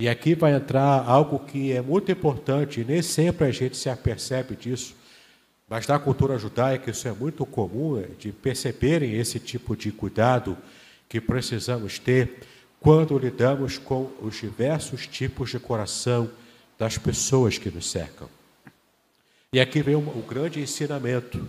E 0.00 0.08
aqui 0.08 0.36
vai 0.36 0.54
entrar 0.54 1.04
algo 1.08 1.40
que 1.40 1.72
é 1.72 1.82
muito 1.82 2.12
importante, 2.12 2.82
e 2.82 2.84
nem 2.84 3.02
sempre 3.02 3.48
a 3.48 3.50
gente 3.50 3.76
se 3.76 3.90
apercebe 3.90 4.54
disso, 4.54 4.94
mas 5.68 5.86
na 5.86 5.98
cultura 5.98 6.38
judaica 6.38 6.90
isso 6.90 7.08
é 7.08 7.12
muito 7.12 7.46
comum, 7.46 7.98
é 7.98 8.08
de 8.18 8.32
perceberem 8.32 9.14
esse 9.14 9.38
tipo 9.38 9.76
de 9.76 9.90
cuidado 9.90 10.56
que 11.08 11.20
precisamos 11.20 11.98
ter 11.98 12.40
quando 12.80 13.18
lidamos 13.18 13.78
com 13.78 14.10
os 14.20 14.36
diversos 14.40 15.06
tipos 15.06 15.50
de 15.50 15.58
coração 15.58 16.30
das 16.78 16.98
pessoas 16.98 17.58
que 17.58 17.70
nos 17.70 17.90
cercam. 17.90 18.28
E 19.52 19.60
aqui 19.60 19.82
vem 19.82 19.94
o 19.94 20.24
grande 20.26 20.60
ensinamento. 20.60 21.48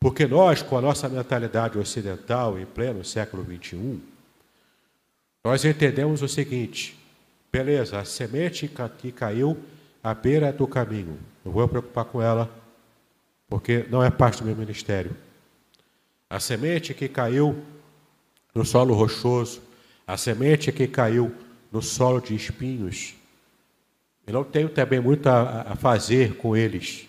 Porque 0.00 0.26
nós, 0.26 0.62
com 0.62 0.78
a 0.78 0.80
nossa 0.80 1.08
mentalidade 1.08 1.78
ocidental 1.78 2.58
em 2.58 2.64
pleno 2.64 3.04
século 3.04 3.44
XXI, 3.44 4.00
nós 5.44 5.64
entendemos 5.64 6.22
o 6.22 6.28
seguinte: 6.28 6.98
Beleza, 7.52 7.98
a 7.98 8.04
semente 8.04 8.70
que 8.98 9.12
caiu 9.12 9.58
à 10.02 10.14
beira 10.14 10.52
do 10.52 10.66
caminho. 10.66 11.18
Não 11.44 11.52
vou 11.52 11.62
me 11.62 11.68
preocupar 11.68 12.04
com 12.04 12.22
ela, 12.22 12.50
porque 13.48 13.86
não 13.90 14.02
é 14.02 14.10
parte 14.10 14.40
do 14.40 14.46
meu 14.46 14.54
ministério. 14.54 15.16
A 16.28 16.38
semente 16.38 16.92
que 16.92 17.08
caiu 17.08 17.62
no 18.54 18.64
solo 18.64 18.94
rochoso, 18.94 19.62
a 20.06 20.16
semente 20.16 20.70
que 20.70 20.86
caiu 20.86 21.34
no 21.72 21.80
solo 21.80 22.20
de 22.20 22.34
espinhos, 22.34 23.14
eu 24.26 24.34
não 24.34 24.44
tenho 24.44 24.68
também 24.68 25.00
muito 25.00 25.26
a, 25.26 25.62
a 25.72 25.76
fazer 25.76 26.36
com 26.36 26.54
eles. 26.54 27.08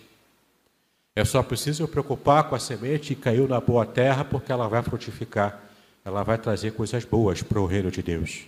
Eu 1.14 1.26
só 1.26 1.42
preciso 1.42 1.82
me 1.82 1.88
preocupar 1.88 2.44
com 2.48 2.54
a 2.54 2.58
semente 2.58 3.14
que 3.14 3.20
caiu 3.20 3.46
na 3.46 3.60
boa 3.60 3.84
terra, 3.84 4.24
porque 4.24 4.50
ela 4.50 4.66
vai 4.68 4.82
frutificar, 4.82 5.60
ela 6.02 6.22
vai 6.22 6.38
trazer 6.38 6.72
coisas 6.72 7.04
boas 7.04 7.42
para 7.42 7.60
o 7.60 7.66
reino 7.66 7.90
de 7.90 8.02
Deus. 8.02 8.46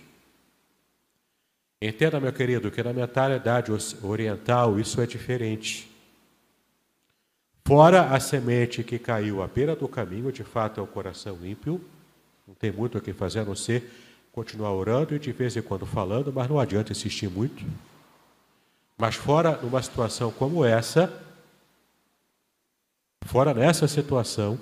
Entenda, 1.79 2.19
meu 2.19 2.33
querido, 2.33 2.71
que 2.71 2.81
na 2.81 2.93
mentalidade 2.93 3.71
oriental 4.01 4.79
isso 4.79 4.99
é 5.01 5.05
diferente. 5.05 5.92
Fora 7.65 8.13
a 8.13 8.19
semente 8.19 8.83
que 8.83 8.99
caiu 8.99 9.41
à 9.41 9.47
beira 9.47 9.75
do 9.75 9.87
caminho, 9.87 10.31
de 10.31 10.43
fato 10.43 10.79
é 10.79 10.83
o 10.83 10.87
coração 10.87 11.37
ímpio, 11.45 11.79
não 12.47 12.53
tem 12.53 12.71
muito 12.71 12.97
o 12.97 13.01
que 13.01 13.13
fazer 13.13 13.39
a 13.39 13.45
não 13.45 13.55
ser 13.55 13.89
continuar 14.31 14.73
orando 14.73 15.15
e 15.15 15.19
de 15.19 15.31
vez 15.31 15.55
em 15.55 15.61
quando 15.61 15.85
falando, 15.85 16.33
mas 16.33 16.49
não 16.49 16.59
adianta 16.59 16.91
insistir 16.91 17.29
muito. 17.29 17.63
Mas 18.97 19.15
fora 19.15 19.57
numa 19.61 19.81
situação 19.81 20.31
como 20.31 20.65
essa, 20.65 21.11
fora 23.25 23.53
nessa 23.53 23.87
situação, 23.87 24.59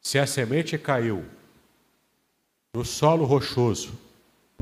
se 0.00 0.18
a 0.18 0.26
semente 0.26 0.78
caiu 0.78 1.24
no 2.74 2.84
solo 2.84 3.24
rochoso, 3.24 3.92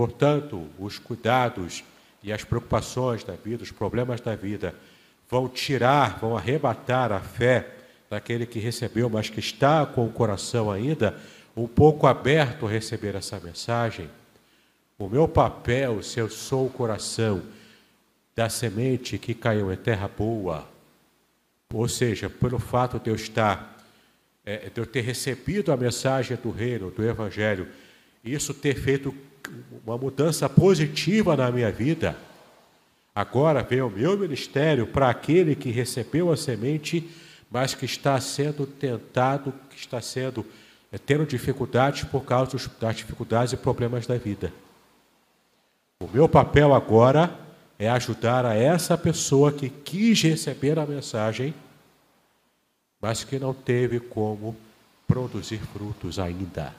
Portanto, 0.00 0.66
os 0.78 0.98
cuidados 0.98 1.84
e 2.22 2.32
as 2.32 2.42
preocupações 2.42 3.22
da 3.22 3.34
vida, 3.34 3.62
os 3.62 3.70
problemas 3.70 4.18
da 4.18 4.34
vida, 4.34 4.74
vão 5.30 5.48
tirar, 5.48 6.18
vão 6.18 6.36
arrebatar 6.36 7.12
a 7.12 7.20
fé 7.20 7.68
daquele 8.10 8.44
que 8.44 8.58
recebeu, 8.58 9.08
mas 9.08 9.30
que 9.30 9.38
está 9.38 9.86
com 9.86 10.04
o 10.04 10.12
coração 10.12 10.70
ainda 10.70 11.16
um 11.56 11.66
pouco 11.66 12.06
aberto 12.06 12.66
a 12.66 12.70
receber 12.70 13.14
essa 13.14 13.38
mensagem. 13.38 14.10
O 14.98 15.08
meu 15.08 15.28
papel, 15.28 16.02
se 16.02 16.18
eu 16.18 16.28
sou 16.28 16.66
o 16.66 16.70
coração 16.70 17.42
da 18.34 18.48
semente 18.48 19.18
que 19.18 19.34
caiu 19.34 19.72
em 19.72 19.76
terra 19.76 20.08
boa, 20.08 20.68
ou 21.72 21.88
seja, 21.88 22.28
pelo 22.28 22.58
fato 22.58 22.98
de 22.98 23.10
eu 23.10 23.14
estar, 23.14 23.78
é, 24.44 24.68
de 24.68 24.80
eu 24.80 24.86
ter 24.86 25.02
recebido 25.02 25.72
a 25.72 25.76
mensagem 25.76 26.36
do 26.36 26.50
reino, 26.50 26.90
do 26.90 27.04
evangelho, 27.04 27.68
isso 28.24 28.52
ter 28.52 28.74
feito 28.74 29.14
uma 29.86 29.96
mudança 29.96 30.48
positiva 30.48 31.36
na 31.36 31.50
minha 31.50 31.70
vida. 31.70 32.16
Agora 33.14 33.62
vem 33.62 33.82
o 33.82 33.90
meu 33.90 34.16
ministério 34.16 34.86
para 34.86 35.10
aquele 35.10 35.54
que 35.54 35.70
recebeu 35.70 36.32
a 36.32 36.36
semente, 36.36 37.10
mas 37.50 37.74
que 37.74 37.84
está 37.84 38.20
sendo 38.20 38.66
tentado, 38.66 39.52
que 39.68 39.76
está 39.76 40.00
sendo 40.00 40.46
é, 40.92 40.98
tendo 40.98 41.24
dificuldades 41.24 42.04
por 42.04 42.24
causa 42.24 42.56
das 42.80 42.96
dificuldades 42.96 43.52
e 43.52 43.56
problemas 43.56 44.06
da 44.06 44.16
vida. 44.16 44.52
O 46.00 46.08
meu 46.12 46.28
papel 46.28 46.74
agora 46.74 47.38
é 47.78 47.88
ajudar 47.88 48.44
a 48.44 48.54
essa 48.54 48.98
pessoa 48.98 49.52
que 49.52 49.68
quis 49.68 50.20
receber 50.22 50.78
a 50.78 50.86
mensagem, 50.86 51.54
mas 53.00 53.22
que 53.22 53.38
não 53.38 53.54
teve 53.54 54.00
como 54.00 54.56
produzir 55.06 55.60
frutos 55.72 56.18
ainda 56.18 56.74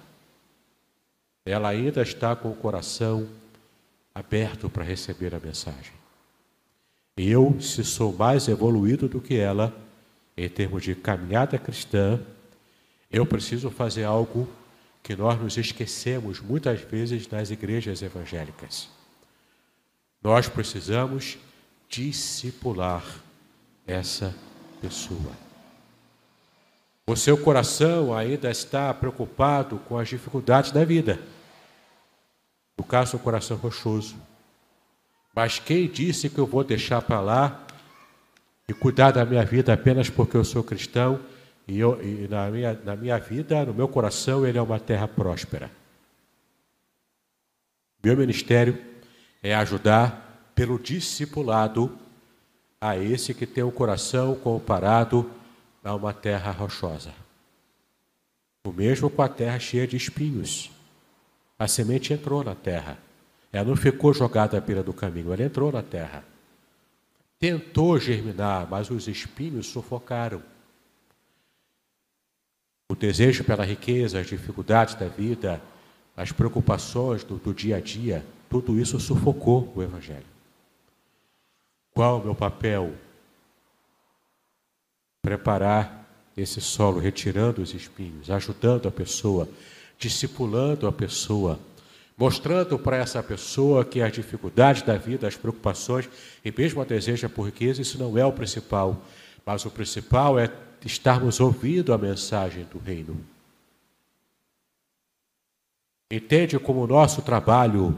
ela 1.45 1.69
ainda 1.69 2.01
está 2.01 2.35
com 2.35 2.51
o 2.51 2.55
coração 2.55 3.27
aberto 4.13 4.69
para 4.69 4.83
receber 4.83 5.33
a 5.33 5.39
mensagem. 5.39 6.00
Eu, 7.15 7.59
se 7.59 7.83
sou 7.83 8.13
mais 8.13 8.47
evoluído 8.47 9.07
do 9.07 9.19
que 9.19 9.37
ela, 9.37 9.75
em 10.37 10.47
termos 10.49 10.83
de 10.83 10.95
caminhada 10.95 11.57
cristã, 11.57 12.19
eu 13.11 13.25
preciso 13.25 13.69
fazer 13.69 14.03
algo 14.03 14.47
que 15.03 15.15
nós 15.15 15.39
nos 15.39 15.57
esquecemos 15.57 16.39
muitas 16.39 16.79
vezes 16.81 17.27
nas 17.27 17.49
igrejas 17.49 18.01
evangélicas. 18.01 18.89
Nós 20.23 20.47
precisamos 20.47 21.37
discipular 21.89 23.03
essa 23.85 24.33
pessoa. 24.79 25.35
O 27.07 27.15
seu 27.15 27.37
coração 27.37 28.15
ainda 28.15 28.49
está 28.49 28.93
preocupado 28.93 29.77
com 29.79 29.97
as 29.97 30.07
dificuldades 30.07 30.71
da 30.71 30.85
vida. 30.85 31.19
No 32.77 32.85
caso, 32.85 33.17
o 33.17 33.19
coração 33.19 33.57
rochoso. 33.57 34.15
Mas 35.33 35.59
quem 35.59 35.87
disse 35.87 36.29
que 36.29 36.37
eu 36.37 36.45
vou 36.45 36.63
deixar 36.63 37.01
para 37.01 37.21
lá 37.21 37.65
e 38.67 38.73
cuidar 38.73 39.11
da 39.11 39.25
minha 39.25 39.45
vida 39.45 39.73
apenas 39.73 40.09
porque 40.09 40.35
eu 40.35 40.43
sou 40.43 40.63
cristão 40.63 41.19
e, 41.67 41.79
eu, 41.79 42.01
e 42.01 42.27
na, 42.27 42.49
minha, 42.49 42.73
na 42.83 42.95
minha 42.95 43.17
vida, 43.17 43.65
no 43.65 43.73
meu 43.73 43.87
coração, 43.87 44.45
ele 44.45 44.57
é 44.57 44.61
uma 44.61 44.79
terra 44.79 45.07
próspera? 45.07 45.71
Meu 48.03 48.17
ministério 48.17 48.77
é 49.43 49.53
ajudar 49.55 50.51
pelo 50.55 50.77
discipulado 50.77 51.97
a 52.79 52.97
esse 52.97 53.33
que 53.33 53.45
tem 53.45 53.63
o 53.63 53.71
coração 53.71 54.35
comparado 54.35 55.29
a 55.83 55.95
uma 55.95 56.13
terra 56.13 56.51
rochosa. 56.51 57.13
O 58.63 58.71
mesmo 58.71 59.09
com 59.09 59.21
a 59.21 59.29
terra 59.29 59.59
cheia 59.59 59.87
de 59.87 59.95
espinhos. 59.95 60.71
A 61.57 61.67
semente 61.67 62.13
entrou 62.13 62.43
na 62.43 62.55
terra. 62.55 62.97
Ela 63.51 63.65
não 63.65 63.75
ficou 63.75 64.13
jogada 64.13 64.57
à 64.57 64.61
beira 64.61 64.81
do 64.81 64.93
caminho, 64.93 65.33
ela 65.33 65.43
entrou 65.43 65.71
na 65.71 65.83
terra. 65.83 66.23
Tentou 67.39 67.99
germinar, 67.99 68.67
mas 68.69 68.89
os 68.89 69.07
espinhos 69.07 69.67
sufocaram. 69.67 70.41
O 72.89 72.95
desejo 72.95 73.43
pela 73.43 73.65
riqueza, 73.65 74.19
as 74.19 74.27
dificuldades 74.27 74.95
da 74.95 75.07
vida, 75.07 75.61
as 76.15 76.31
preocupações 76.31 77.23
do, 77.23 77.37
do 77.37 77.53
dia 77.53 77.77
a 77.77 77.79
dia, 77.79 78.25
tudo 78.49 78.79
isso 78.79 78.99
sufocou 78.99 79.71
o 79.75 79.81
Evangelho. 79.81 80.25
Qual 81.93 82.19
o 82.19 82.23
meu 82.23 82.35
papel 82.35 82.93
preparar 85.21 86.01
esse 86.35 86.61
solo, 86.61 86.99
retirando 86.99 87.61
os 87.61 87.73
espinhos, 87.73 88.29
ajudando 88.29 88.87
a 88.87 88.91
pessoa, 88.91 89.47
discipulando 89.97 90.87
a 90.87 90.91
pessoa, 90.91 91.59
mostrando 92.21 92.77
para 92.77 92.97
essa 92.97 93.23
pessoa 93.23 93.83
que 93.83 93.99
as 93.99 94.11
dificuldades 94.13 94.83
da 94.83 94.95
vida, 94.95 95.27
as 95.27 95.35
preocupações 95.35 96.07
e 96.45 96.53
mesmo 96.55 96.79
a 96.79 96.85
deseja 96.85 97.27
por 97.27 97.47
riqueza, 97.47 97.81
isso 97.81 97.97
não 97.97 98.15
é 98.15 98.23
o 98.23 98.31
principal, 98.31 99.01
mas 99.43 99.65
o 99.65 99.71
principal 99.71 100.37
é 100.37 100.47
estarmos 100.85 101.39
ouvindo 101.39 101.91
a 101.91 101.97
mensagem 101.97 102.63
do 102.65 102.77
reino. 102.77 103.17
Entende 106.11 106.59
como 106.59 106.83
o 106.83 106.87
nosso 106.87 107.23
trabalho, 107.23 107.97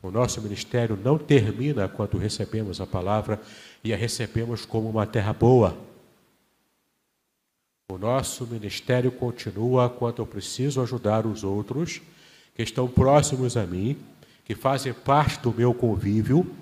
o 0.00 0.08
nosso 0.08 0.40
ministério 0.40 0.96
não 0.96 1.18
termina 1.18 1.88
quando 1.88 2.16
recebemos 2.16 2.80
a 2.80 2.86
palavra 2.86 3.40
e 3.82 3.92
a 3.92 3.96
recebemos 3.96 4.64
como 4.64 4.88
uma 4.88 5.04
terra 5.04 5.32
boa. 5.32 5.76
O 7.90 7.98
nosso 7.98 8.46
ministério 8.46 9.10
continua 9.10 9.90
quando 9.90 10.22
eu 10.22 10.26
preciso 10.26 10.80
ajudar 10.80 11.26
os 11.26 11.42
outros 11.42 12.00
que 12.54 12.62
estão 12.62 12.88
próximos 12.88 13.56
a 13.56 13.66
mim, 13.66 13.98
que 14.44 14.54
fazem 14.54 14.92
parte 14.92 15.40
do 15.40 15.52
meu 15.52 15.74
convívio. 15.74 16.54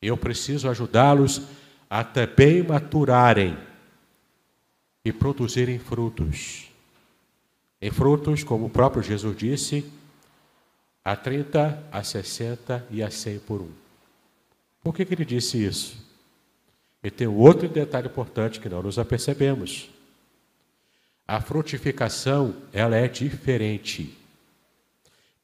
Eu 0.00 0.16
preciso 0.16 0.68
ajudá-los 0.68 1.42
a 1.90 2.04
também 2.04 2.62
maturarem 2.62 3.58
e 5.04 5.12
produzirem 5.12 5.78
frutos. 5.78 6.70
Em 7.80 7.90
frutos, 7.90 8.44
como 8.44 8.66
o 8.66 8.70
próprio 8.70 9.02
Jesus 9.02 9.36
disse, 9.36 9.90
a 11.04 11.16
30, 11.16 11.84
a 11.90 12.02
60 12.02 12.86
e 12.90 13.02
a 13.02 13.10
100 13.10 13.38
por 13.40 13.62
um. 13.62 13.70
Por 14.82 14.94
que, 14.94 15.04
que 15.04 15.14
ele 15.14 15.24
disse 15.24 15.64
isso? 15.64 15.96
E 17.02 17.10
tem 17.10 17.26
outro 17.26 17.68
detalhe 17.68 18.08
importante 18.08 18.60
que 18.60 18.68
não 18.68 18.82
nos 18.82 18.98
apercebemos. 18.98 19.88
A 21.26 21.40
frutificação, 21.40 22.54
ela 22.72 22.96
é 22.96 23.06
diferente. 23.06 24.16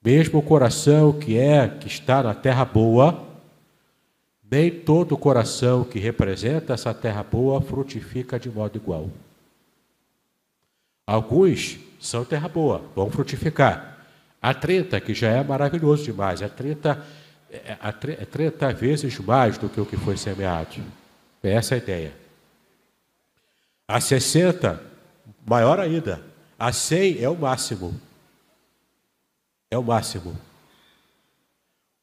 Mesmo 0.05 0.41
o 0.41 0.43
coração 0.43 1.13
que 1.13 1.39
é, 1.39 1.67
que 1.67 1.87
está 1.87 2.23
na 2.23 2.35
terra 2.35 2.65
boa, 2.65 3.27
nem 4.51 4.71
todo 4.71 5.17
coração 5.17 5.83
que 5.83 5.99
representa 5.99 6.75
essa 6.75 6.93
terra 6.93 7.23
boa 7.23 7.63
frutifica 7.63 8.39
de 8.39 8.51
modo 8.51 8.77
igual. 8.77 9.09
Alguns 11.07 11.79
são 11.99 12.25
terra 12.25 12.49
boa, 12.49 12.83
vão 12.95 13.11
frutificar. 13.11 13.99
A 14.43 14.53
30, 14.53 15.01
que 15.01 15.15
já 15.15 15.31
é 15.31 15.43
maravilhoso 15.43 16.05
demais, 16.05 16.43
é 16.43 16.49
30, 16.49 17.03
é 17.51 18.25
30 18.27 18.75
vezes 18.75 19.19
mais 19.19 19.57
do 19.57 19.71
que 19.71 19.81
o 19.81 19.87
que 19.87 19.97
foi 19.97 20.19
semeado. 20.19 20.83
É 21.43 21.53
essa 21.53 21.77
a 21.77 21.79
ideia. 21.79 22.13
A 23.89 24.01
60, 24.01 24.83
maior 25.47 25.81
ainda. 25.81 26.23
A 26.59 26.73
100 26.73 27.23
é 27.23 27.29
o 27.29 27.35
máximo. 27.35 27.99
É 29.75 29.77
o 29.77 29.83
máximo. 29.83 30.31
O 30.31 30.39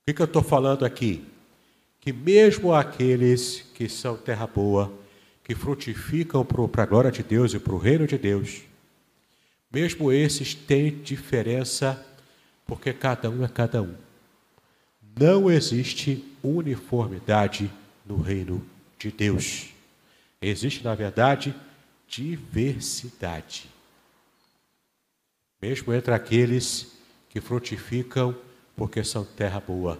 que, 0.05 0.13
que 0.13 0.21
eu 0.21 0.25
estou 0.25 0.43
falando 0.43 0.83
aqui? 0.83 1.25
Que 2.01 2.11
mesmo 2.11 2.73
aqueles 2.73 3.61
que 3.73 3.87
são 3.87 4.17
terra 4.17 4.45
boa, 4.45 4.91
que 5.41 5.55
frutificam 5.55 6.43
para 6.43 6.83
a 6.83 6.85
glória 6.85 7.09
de 7.09 7.23
Deus 7.23 7.53
e 7.53 7.59
para 7.59 7.73
o 7.73 7.77
reino 7.77 8.05
de 8.05 8.17
Deus, 8.17 8.63
mesmo 9.71 10.11
esses 10.11 10.53
têm 10.53 11.01
diferença, 11.01 12.05
porque 12.67 12.91
cada 12.91 13.29
um 13.29 13.41
é 13.41 13.47
cada 13.47 13.81
um. 13.81 13.95
Não 15.17 15.49
existe 15.49 16.25
uniformidade 16.43 17.71
no 18.05 18.19
reino 18.19 18.61
de 18.99 19.11
Deus. 19.11 19.69
Existe, 20.41 20.83
na 20.83 20.93
verdade, 20.93 21.55
diversidade. 22.05 23.69
Mesmo 25.61 25.93
entre 25.93 26.13
aqueles 26.13 26.90
que 27.31 27.41
frutificam 27.41 28.35
porque 28.75 29.03
são 29.03 29.25
terra 29.25 29.59
boa, 29.59 29.97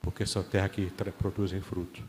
porque 0.00 0.24
são 0.24 0.42
terra 0.42 0.68
que 0.68 0.90
produzem 1.18 1.60
fruto. 1.60 2.02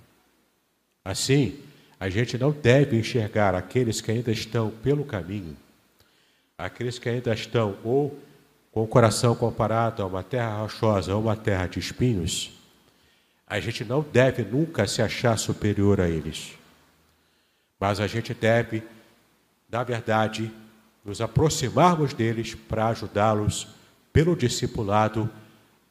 Assim, 1.03 1.59
a 1.99 2.09
gente 2.09 2.37
não 2.37 2.51
deve 2.51 2.99
enxergar 2.99 3.55
aqueles 3.55 3.99
que 4.01 4.11
ainda 4.11 4.31
estão 4.31 4.69
pelo 4.69 5.03
caminho 5.03 5.57
aqueles 6.57 6.97
que 6.97 7.07
ainda 7.07 7.33
estão 7.33 7.77
ou 7.83 8.19
com 8.71 8.83
o 8.83 8.87
coração 8.87 9.35
comparado 9.35 10.01
a 10.01 10.07
uma 10.07 10.23
terra 10.23 10.57
rochosa 10.57 11.13
ou 11.13 11.21
uma 11.21 11.35
terra 11.35 11.67
de 11.67 11.79
espinhos, 11.79 12.51
a 13.45 13.59
gente 13.59 13.85
não 13.85 14.01
deve 14.01 14.43
nunca 14.43 14.87
se 14.87 15.01
achar 15.01 15.37
superior 15.37 16.01
a 16.01 16.09
eles. 16.09 16.53
Mas 17.79 17.99
a 17.99 18.07
gente 18.07 18.33
deve, 18.33 18.83
na 19.69 19.83
verdade, 19.83 20.51
nos 21.05 21.21
aproximarmos 21.21 22.13
deles 22.13 22.55
para 22.55 22.87
ajudá-los, 22.87 23.67
pelo 24.17 24.35
discipulado, 24.35 25.29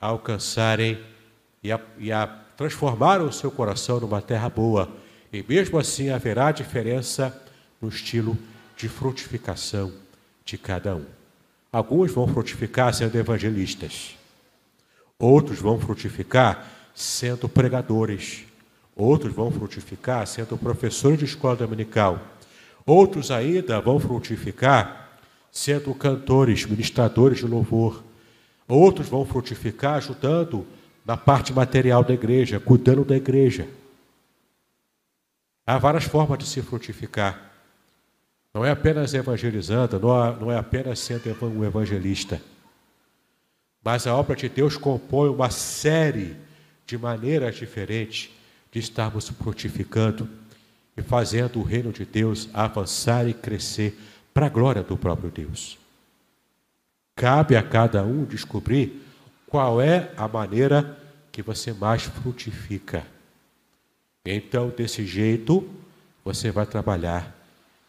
a 0.01 0.09
alcançarem 0.09 0.99
e 1.63 1.71
a, 1.71 1.81
e 1.97 2.11
a 2.11 2.27
transformar 2.57 3.21
o 3.21 3.31
seu 3.31 3.53
coração 3.53 4.01
numa 4.01 4.21
terra 4.21 4.49
boa. 4.49 4.91
E 5.33 5.45
mesmo 5.49 5.79
assim 5.79 6.11
haverá 6.11 6.51
diferença 6.51 7.41
no 7.81 7.89
estilo 7.89 8.37
de 8.77 8.89
frutificação 8.89 9.93
de 10.45 10.59
cada 10.59 10.97
um. 10.97 11.05
Alguns 11.71 12.11
vão 12.11 12.27
frutificar 12.27 12.93
sendo 12.93 13.17
evangelistas, 13.17 14.17
outros 15.21 15.61
vão 15.61 15.79
frutificar 15.79 16.67
sendo 16.97 17.49
pregadores, 17.49 18.43
outros 18.97 19.33
vão 19.33 19.53
frutificar 19.53 20.27
sendo 20.27 20.59
professores 20.59 21.21
de 21.21 21.27
escola 21.27 21.55
dominical, 21.55 22.21
outros 22.85 23.31
ainda 23.31 23.81
vão 23.81 24.01
frutificar 24.01 25.21
sendo 25.53 25.95
cantores, 25.95 26.67
ministradores 26.67 27.39
de 27.39 27.47
louvor, 27.47 28.03
outros 28.69 29.09
vão 29.09 29.25
frutificar 29.25 29.95
ajudando 29.95 30.67
na 31.05 31.17
parte 31.17 31.53
material 31.53 32.03
da 32.03 32.15
igreja, 32.15 32.59
cuidando 32.59 33.05
da 33.05 33.17
igreja. 33.17 33.69
Há 35.67 35.79
várias 35.79 36.05
formas 36.05 36.39
de 36.39 36.47
se 36.47 36.63
frutificar. 36.63 37.53
Não 38.53 38.65
é 38.65 38.71
apenas 38.71 39.15
evangelizando, 39.15 40.01
não 40.01 40.51
é 40.51 40.57
apenas 40.57 40.99
sendo 40.99 41.29
um 41.45 41.65
evangelista. 41.65 42.41
Mas 43.85 44.07
a 44.07 44.17
obra 44.17 44.35
de 44.35 44.49
Deus 44.49 44.77
compõe 44.77 45.29
uma 45.29 45.51
série 45.51 46.37
de 46.87 46.97
maneiras 46.97 47.55
diferentes 47.57 48.31
de 48.73 48.79
estarmos 48.79 49.29
frutificando 49.29 50.29
e 50.97 51.03
fazendo 51.03 51.61
o 51.61 51.63
reino 51.63 51.93
de 51.93 52.05
Deus 52.05 52.49
avançar 52.53 53.29
e 53.29 53.35
crescer 53.35 53.99
para 54.33 54.47
a 54.47 54.51
glória 54.51 54.83
do 54.83 54.97
próprio 54.97 55.31
Deus. 55.31 55.79
Cabe 57.17 57.57
a 57.57 57.63
cada 57.63 58.05
um 58.05 58.27
descobrir 58.27 59.03
qual 59.47 59.81
é 59.81 60.13
a 60.19 60.29
maneira 60.29 61.01
que 61.33 61.41
você 61.41 61.73
mais 61.73 62.03
frutifica. 62.03 63.07
Então, 64.23 64.69
desse 64.69 65.07
jeito, 65.07 65.67
você 66.23 66.51
vai 66.51 66.67
trabalhar 66.67 67.35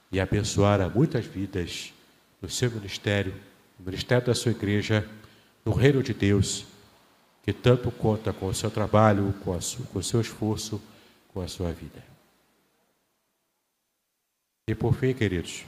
e 0.09 0.21
abençoar 0.21 0.79
a 0.79 0.87
muitas 0.87 1.25
vidas 1.25 1.93
no 2.41 2.49
seu 2.49 2.71
ministério, 2.71 3.33
no 3.77 3.85
ministério 3.85 4.27
da 4.27 4.33
sua 4.33 4.51
igreja, 4.51 5.05
no 5.65 5.73
reino 5.73 6.01
de 6.01 6.13
Deus, 6.13 6.65
que 7.43 7.51
tanto 7.51 7.91
conta 7.91 8.31
com 8.31 8.47
o 8.47 8.53
seu 8.53 8.71
trabalho, 8.71 9.33
com, 9.43 9.59
sua, 9.59 9.85
com 9.87 9.99
o 9.99 10.03
seu 10.03 10.21
esforço, 10.21 10.81
com 11.33 11.41
a 11.41 11.49
sua 11.49 11.73
vida. 11.73 12.01
E 14.69 14.73
por 14.73 14.95
fim, 14.95 15.13
queridos, 15.13 15.65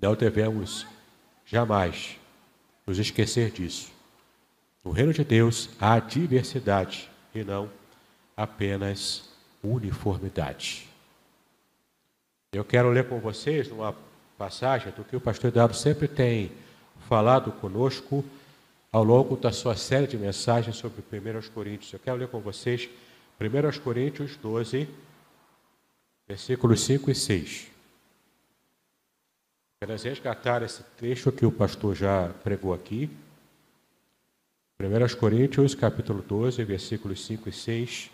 não 0.00 0.14
devemos 0.14 0.86
jamais 1.44 2.21
nos 2.86 2.98
esquecer 2.98 3.50
disso. 3.50 3.90
No 4.84 4.90
reino 4.90 5.12
de 5.12 5.24
Deus 5.24 5.70
há 5.80 5.98
diversidade 5.98 7.10
e 7.34 7.44
não 7.44 7.70
apenas 8.36 9.30
uniformidade. 9.62 10.88
Eu 12.52 12.64
quero 12.64 12.90
ler 12.90 13.08
com 13.08 13.20
vocês 13.20 13.70
uma 13.70 13.94
passagem 14.36 14.92
do 14.92 15.04
que 15.04 15.16
o 15.16 15.20
pastor 15.20 15.48
Eduardo 15.48 15.74
sempre 15.74 16.08
tem 16.08 16.50
falado 17.08 17.52
conosco 17.52 18.24
ao 18.90 19.02
longo 19.02 19.36
da 19.36 19.52
sua 19.52 19.76
série 19.76 20.06
de 20.06 20.18
mensagens 20.18 20.76
sobre 20.76 21.00
1 21.00 21.50
Coríntios. 21.52 21.92
Eu 21.92 21.98
quero 21.98 22.18
ler 22.18 22.28
com 22.28 22.40
vocês 22.40 22.90
1 23.40 23.80
Coríntios 23.80 24.36
12, 24.36 24.88
versículos 26.28 26.80
5 26.82 27.10
e 27.10 27.14
6. 27.14 27.71
Apenas 29.82 30.04
resgatar 30.04 30.62
esse 30.62 30.80
trecho 30.96 31.32
que 31.32 31.44
o 31.44 31.50
pastor 31.50 31.96
já 31.96 32.28
pregou 32.44 32.72
aqui. 32.72 33.10
1 34.78 35.16
Coríntios, 35.18 35.74
capítulo 35.74 36.22
12, 36.22 36.62
versículos 36.62 37.26
5 37.26 37.48
e 37.48 37.52
6, 37.52 38.10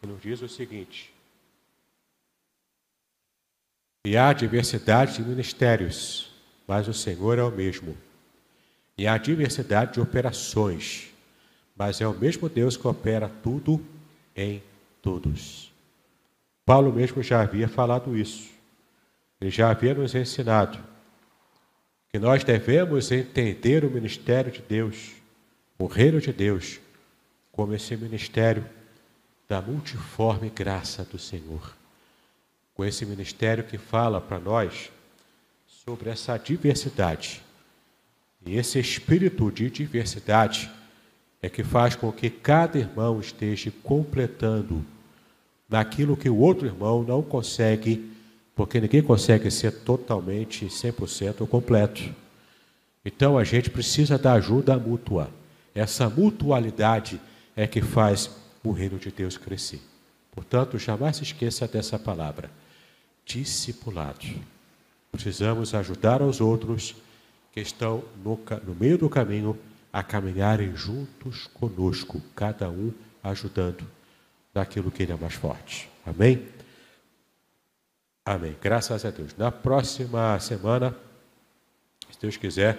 que 0.00 0.06
nos 0.08 0.20
diz 0.20 0.42
o 0.42 0.48
seguinte: 0.48 1.14
e 4.04 4.16
há 4.16 4.32
diversidade 4.32 5.14
de 5.14 5.22
ministérios, 5.22 6.28
mas 6.66 6.88
o 6.88 6.92
Senhor 6.92 7.38
é 7.38 7.42
o 7.44 7.52
mesmo. 7.52 7.96
E 8.98 9.06
há 9.06 9.16
diversidade 9.16 9.92
de 9.92 10.00
operações, 10.00 11.14
mas 11.76 12.00
é 12.00 12.08
o 12.08 12.18
mesmo 12.18 12.48
Deus 12.48 12.76
que 12.76 12.88
opera 12.88 13.30
tudo 13.44 13.80
em 14.34 14.60
todos. 15.00 15.72
Paulo 16.64 16.92
mesmo 16.92 17.22
já 17.22 17.42
havia 17.42 17.68
falado 17.68 18.16
isso. 18.16 18.50
ele 19.40 19.50
já 19.50 19.70
havia 19.70 19.94
nos 19.94 20.12
ensinado 20.12 20.95
que 22.16 22.20
nós 22.20 22.42
devemos 22.42 23.12
entender 23.12 23.84
o 23.84 23.90
ministério 23.90 24.50
de 24.50 24.62
Deus, 24.62 25.10
o 25.78 25.84
reino 25.84 26.18
de 26.18 26.32
Deus, 26.32 26.80
como 27.52 27.74
esse 27.74 27.94
ministério 27.94 28.64
da 29.46 29.60
multiforme 29.60 30.48
graça 30.48 31.04
do 31.04 31.18
Senhor. 31.18 31.76
Com 32.74 32.86
esse 32.86 33.04
ministério 33.04 33.64
que 33.64 33.76
fala 33.76 34.18
para 34.18 34.38
nós 34.38 34.90
sobre 35.66 36.08
essa 36.08 36.38
diversidade. 36.38 37.42
E 38.46 38.56
esse 38.56 38.78
espírito 38.78 39.52
de 39.52 39.68
diversidade 39.68 40.70
é 41.42 41.50
que 41.50 41.62
faz 41.62 41.94
com 41.94 42.10
que 42.10 42.30
cada 42.30 42.78
irmão 42.78 43.20
esteja 43.20 43.70
completando 43.82 44.82
naquilo 45.68 46.16
que 46.16 46.30
o 46.30 46.38
outro 46.38 46.66
irmão 46.66 47.02
não 47.02 47.22
consegue, 47.22 48.10
porque 48.56 48.80
ninguém 48.80 49.02
consegue 49.02 49.50
ser 49.50 49.70
totalmente 49.70 50.64
100% 50.64 51.46
completo. 51.46 52.02
Então 53.04 53.36
a 53.36 53.44
gente 53.44 53.68
precisa 53.68 54.16
da 54.16 54.32
ajuda 54.32 54.78
mútua. 54.78 55.30
Essa 55.74 56.08
mutualidade 56.08 57.20
é 57.54 57.66
que 57.66 57.82
faz 57.82 58.30
o 58.64 58.72
reino 58.72 58.98
de 58.98 59.10
Deus 59.10 59.36
crescer. 59.36 59.80
Portanto, 60.34 60.78
jamais 60.78 61.16
se 61.16 61.22
esqueça 61.22 61.68
dessa 61.68 61.98
palavra: 61.98 62.50
discipulado. 63.26 64.26
Precisamos 65.12 65.74
ajudar 65.74 66.22
aos 66.22 66.40
outros 66.40 66.96
que 67.52 67.60
estão 67.60 68.02
no, 68.24 68.40
no 68.66 68.74
meio 68.74 68.96
do 68.96 69.08
caminho 69.08 69.56
a 69.92 70.02
caminharem 70.02 70.74
juntos 70.74 71.46
conosco, 71.54 72.22
cada 72.34 72.70
um 72.70 72.90
ajudando 73.22 73.86
naquilo 74.54 74.90
que 74.90 75.02
ele 75.02 75.12
é 75.12 75.16
mais 75.16 75.34
forte. 75.34 75.88
Amém? 76.04 76.55
Amém. 78.26 78.56
Graças 78.60 79.04
a 79.04 79.10
Deus. 79.10 79.36
Na 79.38 79.52
próxima 79.52 80.36
semana, 80.40 80.92
se 82.10 82.20
Deus 82.20 82.36
quiser, 82.36 82.76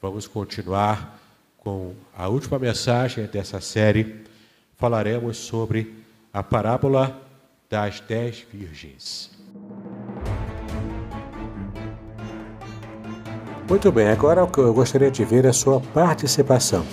vamos 0.00 0.26
continuar 0.26 1.20
com 1.58 1.92
a 2.16 2.26
última 2.28 2.58
mensagem 2.58 3.26
dessa 3.26 3.60
série. 3.60 4.24
Falaremos 4.78 5.36
sobre 5.36 6.02
a 6.32 6.42
parábola 6.42 7.20
das 7.68 8.00
dez 8.00 8.46
virgens. 8.50 9.30
Muito 13.68 13.92
bem, 13.92 14.08
agora 14.08 14.44
o 14.44 14.50
que 14.50 14.60
eu 14.60 14.72
gostaria 14.72 15.10
de 15.10 15.26
ver 15.26 15.44
é 15.44 15.48
a 15.48 15.52
sua 15.52 15.78
participação. 15.78 16.86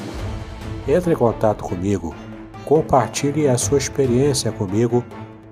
Entre 0.85 1.13
em 1.13 1.15
contato 1.15 1.63
comigo, 1.63 2.13
compartilhe 2.65 3.47
a 3.47 3.57
sua 3.57 3.77
experiência 3.77 4.51
comigo 4.51 5.05